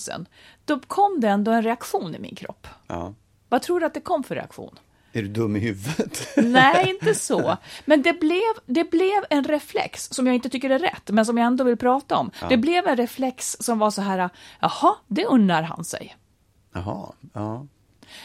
[0.65, 2.67] då kom det ändå en reaktion i min kropp.
[2.87, 3.13] Ja.
[3.49, 4.79] Vad tror du att det kom för reaktion?
[5.13, 6.27] Är du dum i huvudet?
[6.37, 7.57] Nej, inte så.
[7.85, 11.37] Men det blev, det blev en reflex som jag inte tycker är rätt, men som
[11.37, 12.31] jag ändå vill prata om.
[12.49, 14.29] Det blev en reflex som var så här,
[14.59, 16.15] jaha, det unnar han sig.
[16.73, 17.67] Jaha, ja.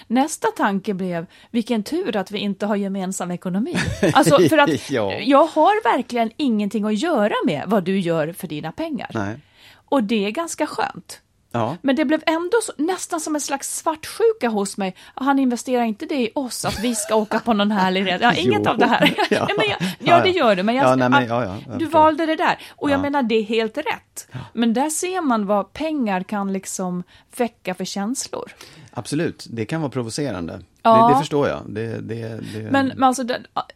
[0.07, 3.77] Nästa tanke blev, vilken tur att vi inte har gemensam ekonomi.
[4.13, 5.13] Alltså, för att Ja.
[5.13, 9.11] jag har verkligen ingenting att göra med vad du gör för dina pengar.
[9.15, 9.37] Nej.
[9.89, 11.21] Och det är ganska skönt.
[11.53, 11.77] Ja.
[11.83, 14.95] Men det blev ändå så, nästan som en slags svartsjuka hos mig.
[15.15, 18.25] Han investerar inte det i oss, att vi ska åka på någon härlig resa.
[18.25, 18.71] Ja, inget Jo.
[18.71, 19.15] av det här.
[19.31, 19.49] Ja.
[19.59, 20.63] men jag, Ja, det gör du.
[20.63, 22.59] Men, jag, Ja, nej, men, jag du valde det där.
[22.77, 23.03] Och jag Ja.
[23.03, 24.29] menar, det är helt rätt.
[24.53, 27.03] Men där ser man vad pengar kan liksom
[27.37, 28.53] väcka för känslor.
[28.99, 30.61] Absolut, det kan vara provocerande.
[30.83, 31.09] Ja.
[31.09, 31.63] Det, det förstår jag.
[31.69, 32.71] Det, det, det...
[32.71, 33.25] Men, men alltså,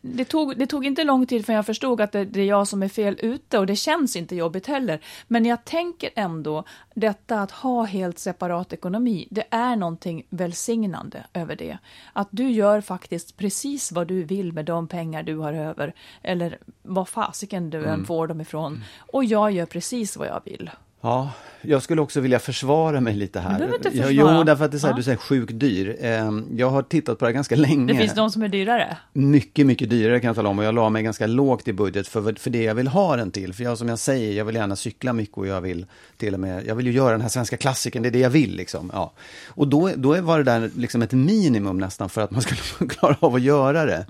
[0.01, 2.69] det, tog, det tog inte lång tid förrän jag förstod att det, det är jag
[2.69, 5.01] som är fel ute och det känns inte jobbigt heller.
[5.29, 6.65] Men jag tänker ändå,
[6.95, 11.79] detta att ha helt separat ekonomi, det är någonting välsignande över det.
[12.13, 16.59] Att du gör faktiskt precis vad du vill med de pengar du har över, eller
[16.83, 17.91] vad fasiken du Mm.
[17.91, 18.85] än får dem ifrån.
[19.13, 20.71] Och jag gör precis vad jag vill.
[21.03, 21.31] Ja,
[21.63, 23.51] jag skulle också vilja försvara mig lite här.
[23.53, 24.11] Du behöver inte försvara.
[24.11, 24.97] Jo, därför att det är så här, Ja.
[24.97, 25.97] du säger sjukt dyr.
[26.01, 27.93] Ehm, Jag har tittat på det här ganska länge.
[27.93, 28.97] Det finns de som är dyrare.
[29.13, 32.09] Mycket, mycket dyrare kan jag tala om och jag la mig ganska lågt i budget
[32.09, 33.53] för, för det jag vill ha den till.
[33.55, 35.87] För jag som jag säger, jag vill gärna cykla mycket och jag vill
[36.17, 38.31] till och med, jag vill ju göra den här svenska klassiken, det är det jag
[38.31, 38.91] vill liksom.
[38.95, 39.13] Ja.
[39.49, 43.17] Och då, då var det där liksom ett minimum nästan för att man skulle klara
[43.21, 44.07] av att göra det.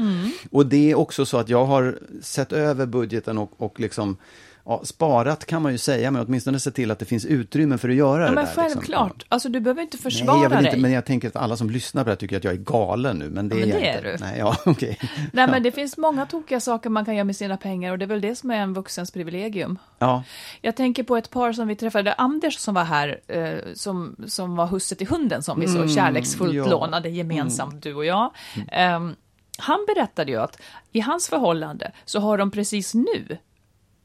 [0.51, 4.17] Och det är också så att jag har sett över budgeten och, och liksom
[4.65, 7.89] ja, sparat kan man ju säga, men åtminstone se till att det finns utrymme för
[7.89, 8.51] att göra Ja, det men där.
[8.53, 8.63] liksom.
[8.65, 9.25] självklart.
[9.29, 10.81] Alltså, du behöver inte Nej, försvara jag vill inte, dig.
[10.81, 13.19] men jag tänker att alla som lyssnar på det här tycker att jag är galen
[13.19, 14.09] nu, men det Ja, är men jag det inte.
[14.09, 14.25] är du.
[14.25, 14.99] Nej, ja, okej.
[15.33, 18.05] Nej, men det finns många tokiga saker man kan göra med sina pengar och det
[18.05, 19.79] är väl det som är en vuxens privilegium.
[19.99, 20.23] Ja,
[20.61, 24.57] Jag tänker på ett par som vi träffade, Anders som var här, eh, som, som
[24.57, 26.67] var husse till hunden som vi så kärleksfullt ja.
[26.67, 28.31] lånade gemensamt, du och jag.
[28.73, 29.15] Ehm,
[29.59, 30.61] han berättade ju att
[30.93, 33.39] i hans förhållande så har de precis nu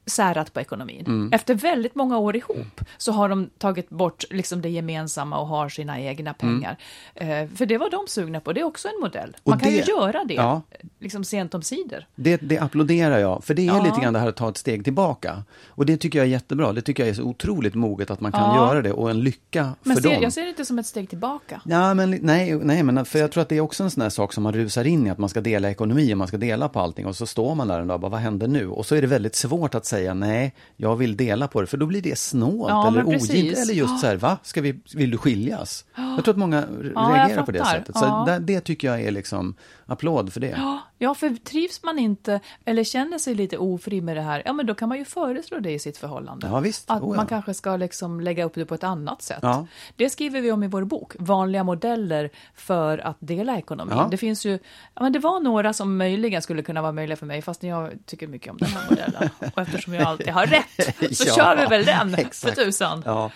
[0.06, 1.28] särat på ekonomin.
[1.32, 5.68] Efter väldigt många år ihop så har de tagit bort liksom det gemensamma och har
[5.68, 6.76] sina egna pengar.
[7.14, 7.26] Eh,
[7.56, 9.36] för det var de sugna på, det är också en modell.
[9.44, 10.62] Man Och kan ju det- göra det, ja.
[10.98, 12.04] liksom sent om sidor.
[12.14, 13.82] det, det applåderar jag, för det är Ja.
[13.84, 15.42] lite grann det här att ta ett steg tillbaka.
[15.66, 18.32] Och det tycker jag är jättebra, det tycker jag är så otroligt moget att man
[18.32, 18.56] kan Ja.
[18.68, 20.22] göra det och en lycka Men för ser, dem.
[20.22, 21.60] jag ser det inte som ett steg tillbaka.
[21.64, 24.10] Ja, men nej, nej, men för jag tror att det är också en sån här
[24.10, 26.68] sak som man rusar in i, att man ska dela ekonomi och man ska dela
[26.68, 28.68] på allting och så står man där en dag och bara, vad händer nu?
[28.68, 31.76] Och så är det väldigt svårt att säga nej, jag vill dela på det, för
[31.76, 35.10] då blir det snålt Ja, eller ogint, eller just så här, va, ska vi, vill
[35.10, 35.84] du skiljas?
[35.96, 39.54] Jag tror att många reagerar på det sättet, så det, det tycker jag är liksom
[39.86, 40.54] applåd för det.
[40.58, 44.52] Ja, Ja, för trivs man inte eller känner sig lite ofri med det här, ja
[44.52, 46.46] men då kan man ju föreslå det i sitt förhållande.
[46.46, 46.90] Ja, visst.
[46.90, 47.16] Att Oh, ja.
[47.16, 49.38] man kanske ska liksom lägga upp det på ett annat sätt.
[49.42, 49.66] Ja.
[49.96, 53.96] Det skriver vi om i vår bok, Vanliga modeller för att dela ekonomin.
[53.96, 54.08] Ja.
[54.10, 54.58] Det finns ju,
[54.94, 57.92] ja men det var några som möjligen skulle kunna vara möjliga för mig, fast jag
[58.06, 59.30] tycker mycket om den här modellen.
[59.54, 62.54] Och eftersom jag alltid har rätt, så kör vi väl den, exakt.
[62.56, 63.02] för tusan.
[63.06, 63.30] Ja.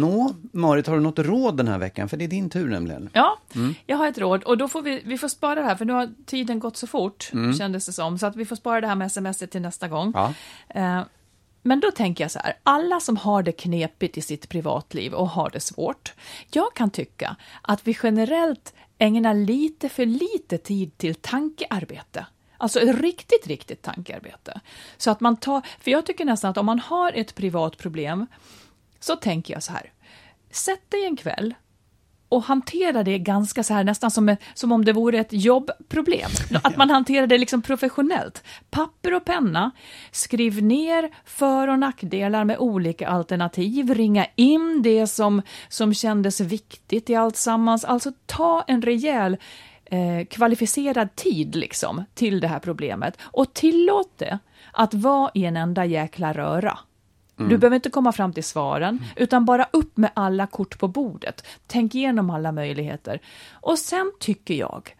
[0.00, 2.08] Nå, Marit, har du något råd den här veckan?
[2.08, 3.10] För det är din tur nämligen.
[3.12, 3.74] Ja, Mm.
[3.86, 5.92] jag har ett råd och då får vi, vi får spara det här för nu
[5.92, 8.94] har tiden gått så fort, kändes det som, så att vi får spara det här
[8.94, 10.12] med sms till nästa gång.
[10.16, 10.32] Mm.
[10.74, 10.80] Ja.
[10.98, 11.04] Eh,
[11.62, 15.28] Men då tänker jag så här, alla som har det knepigt i sitt privatliv och
[15.28, 16.12] har det svårt,
[16.52, 22.26] jag kan tycka att vi generellt ägnar lite för lite tid till tankearbete.
[22.58, 24.60] Alltså riktigt, riktigt tankearbete.
[24.96, 28.26] Så att man tar, för jag tycker nästan att om man har ett privat problem,
[29.00, 29.92] så tänker jag så här,
[30.50, 31.54] sätt dig en kväll
[32.30, 36.30] och hantera det ganska så här nästan som, som om det vore ett jobbproblem.
[36.62, 38.44] Att man hanterar det liksom professionellt.
[38.70, 39.70] Papper och penna,
[40.10, 47.10] skriv ner för och nackdelar med olika alternativ, ringa in det som, som kändes viktigt
[47.10, 47.84] i allt sammans.
[47.84, 49.36] Alltså ta en rejäl
[49.84, 54.38] eh, kvalificerad tid liksom till det här problemet och tillåt det
[54.72, 56.78] att vara i en enda jäkla röra.
[57.48, 61.46] Du behöver inte komma fram till svaren, utan bara upp med alla kort på bordet.
[61.66, 63.20] Tänk igenom alla möjligheter.
[63.52, 64.96] Och sen tycker jag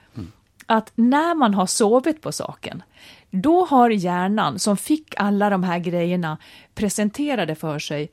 [0.66, 2.82] att när man har sovit på saken,
[3.30, 6.38] då har hjärnan som fick alla de här grejerna
[6.74, 8.10] presenterade för sig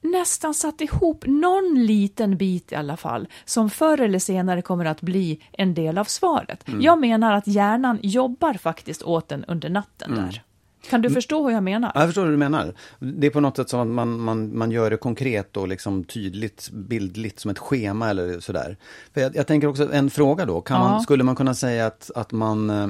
[0.00, 5.00] nästan satt ihop någon liten bit i alla fall, som förr eller senare kommer att
[5.00, 6.64] bli en del av svaret.
[6.80, 10.42] Jag menar att hjärnan jobbar faktiskt åt en under natten där.
[10.90, 11.92] Kan du förstå hur jag menar?
[11.94, 12.74] Ja, Jag förstår vad du menar.
[12.98, 16.04] Det är på något sätt som att man, man, man gör det konkret och liksom
[16.04, 18.76] tydligt, bildligt, som ett schema eller sådär.
[19.14, 22.10] För jag, jag tänker också, en fråga då, kan man, skulle man kunna säga att,
[22.14, 22.88] att man eh,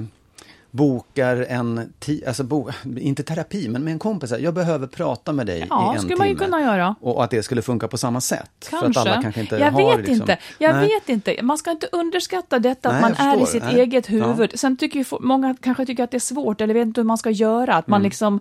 [0.71, 1.93] bokar en,
[2.27, 5.97] alltså bo, inte terapi, men med en kompis, jag behöver prata med dig Ja, i
[5.97, 6.45] en skulle man ju timme.
[6.45, 6.95] kunna göra.
[7.01, 8.51] Och att det skulle funka på samma sätt.
[8.71, 8.93] Kanske.
[8.93, 10.39] För att alla kanske inte jag har vet liksom, inte.
[10.59, 10.89] Jag Nej.
[10.89, 11.43] vet inte.
[11.43, 13.81] Man ska inte underskatta detta att Nej, man jag är i sitt Nej.
[13.81, 14.59] eget huvud.
[14.59, 17.19] Sen tycker ju många kanske tycker att det är svårt eller vet inte hur man
[17.19, 17.75] ska göra.
[17.75, 17.95] Att Mm.
[17.97, 18.41] man liksom,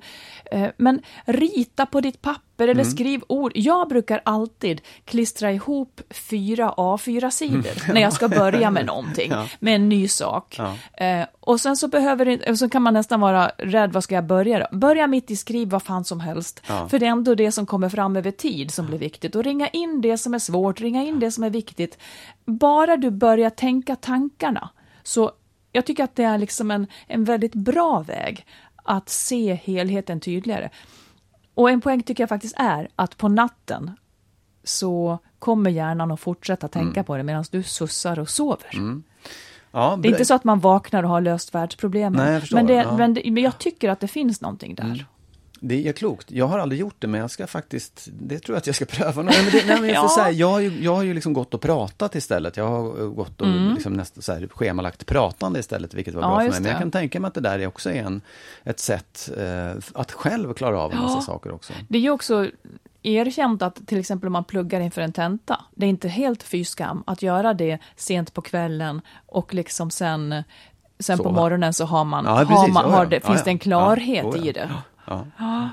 [0.52, 2.78] eh, men rita på ditt papper Mm.
[2.80, 3.52] eller skriv ord.
[3.56, 9.90] Jag brukar alltid klistra ihop fyra A4-sidor när jag ska börja med någonting, med en
[9.90, 10.60] ny sak.
[10.94, 14.26] Eh, och sen så behöver det, så kan man nästan vara rädd, vad ska jag
[14.26, 14.78] börja då?
[14.78, 16.62] Börja mitt i skriv vad fan som helst.
[16.90, 19.36] För det är ändå det som kommer fram över tid som blir viktigt.
[19.36, 21.98] Och ringa in det som är svårt, ringa in det som är viktigt.
[22.46, 24.70] Bara du börjar tänka tankarna.
[25.04, 25.32] Så
[25.72, 28.46] jag tycker att det är liksom en, en väldigt bra väg
[28.84, 30.70] att se helheten tydligare.
[31.58, 33.92] Och en poäng tycker jag faktiskt är att på natten
[34.64, 38.70] så kommer hjärnan att fortsätta tänka på det medan du sussar och sover.
[39.72, 42.24] Ja, Det är inte så att man vaknar och har löst världsproblemen.
[42.24, 42.58] Nej, jag förstår.
[42.58, 42.98] men, det, Ja.
[42.98, 45.06] men, det, men jag tycker att det finns någonting där.
[45.60, 46.32] Det är klokt.
[46.32, 48.86] Jag har aldrig gjort det, men jag ska faktiskt, det tror jag att jag ska
[48.98, 49.22] pröva.
[49.22, 50.48] Nej, men det, nej, men jag, Ja.
[50.48, 52.58] har ju, jag har ju liksom gått och pratat istället.
[52.58, 56.32] Jag har eh, gått och liksom nästan så här schemalagt pratande istället, vilket var Mm.
[56.32, 56.62] Ja, bra för mig.
[56.62, 56.80] Men jag det.
[56.84, 58.22] kan tänka mig att det där är också en,
[58.64, 61.74] ett sätt eh, att själv klara av en massa saker också.
[61.88, 62.48] Det är ju också
[63.04, 66.66] erkänt att till exempel om man pluggar inför en tenta, det är inte helt fy
[66.66, 70.44] skam att göra det sent på kvällen och liksom sen,
[71.00, 74.26] sen på morgonen så har man, Ja, har man, har det, finns det en klarhet
[74.34, 74.72] Ja, oh,
[75.08, 75.16] ja.
[75.16, 75.46] i det.
[75.46, 75.70] Ja.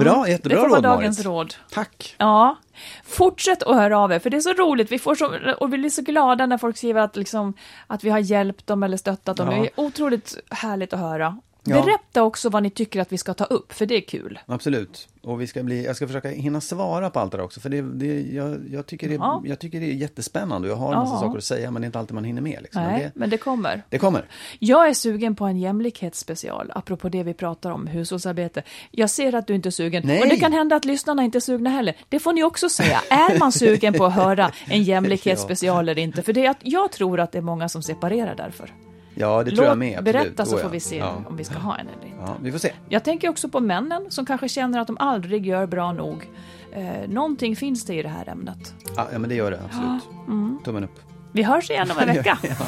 [0.00, 1.26] Bra, Det jättebra får vara råd, dagens Marit.
[1.26, 1.54] råd.
[1.70, 2.14] Tack.
[2.18, 2.56] Ja,
[3.04, 4.92] fortsätt att höra av er, för det är så roligt.
[4.92, 7.54] Vi får så, och vi blir så glada när folk skriver att, liksom,
[7.86, 9.48] att vi har hjälpt dem eller stöttat dem.
[9.50, 9.54] Ja.
[9.62, 11.40] Det är otroligt härligt att höra.
[11.64, 11.82] Ja.
[11.82, 14.38] Berätta också vad ni tycker att vi ska ta upp, för det är kul.
[14.46, 15.08] Absolut.
[15.22, 17.60] Och vi ska bli, jag ska försöka hinna svara på allt det där också.
[17.60, 19.42] För det, det, jag, jag, tycker det, Ja.
[19.46, 20.68] jag tycker det är jättespännande.
[20.68, 21.20] Jag har en massa Ja.
[21.20, 22.58] saker att säga men det är inte alltid man hinner med.
[22.62, 22.82] Liksom.
[22.82, 23.82] Men Nej, det, men det kommer.
[23.88, 24.24] det kommer.
[24.58, 28.62] Jag är sugen på en jämlikhetsspecial, apropå det vi pratar om, hushållsarbete.
[28.90, 30.22] Jag ser att du inte är sugen, Nej.
[30.22, 31.96] och det kan hända att lyssnarna inte är sugna heller.
[32.08, 33.00] Det får ni också säga.
[33.10, 36.22] Är man sugen på att höra en jämlikhetsspecial eller inte?
[36.22, 38.72] För det är att jag tror att det är många som separerar därför.
[39.14, 39.98] Ja, det tror jag med.
[39.98, 40.12] Absolut.
[40.12, 40.64] berätta så Oh, ja.
[40.64, 41.14] får vi se Ja.
[41.28, 42.18] om vi ska ha en eller inte.
[42.26, 42.72] ja, vi får se.
[42.88, 46.30] Jag tänker också på männen som kanske känner att de aldrig gör bra nog.
[46.72, 48.74] Eh, någonting finns det i det här ämnet.
[48.96, 49.60] Ja, ja, men det gör det.
[49.64, 50.02] Absolut.
[50.28, 50.58] Mm.
[50.64, 51.00] Tummen upp.
[51.32, 52.38] Vi hörs igen om en vecka.
[52.42, 52.54] Ja.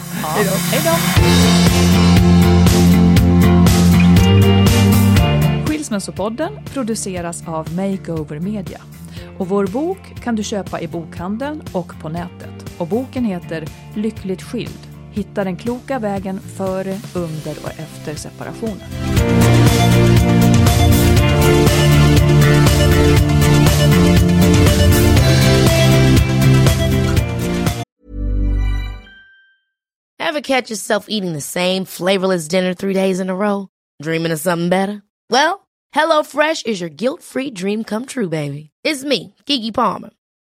[0.71, 0.93] Hej då.
[5.67, 8.81] Skilsmässopodden produceras av Makeover Media.
[9.39, 12.75] Och vår bok kan du köpa i bokhandeln och på nätet.
[12.79, 13.65] Och boken heter
[13.95, 14.79] Lyckligt skild.
[15.13, 18.81] Hitta den kloka vägen före, under och efter separationen.
[30.19, 33.69] Ever catch yourself eating the same flavorless dinner three days in a row?
[34.03, 35.03] Dreaming of something better?
[35.29, 38.71] Well, HelloFresh is your guilt-free dream come true, baby.
[38.83, 40.11] It's me, Kiki Palmer.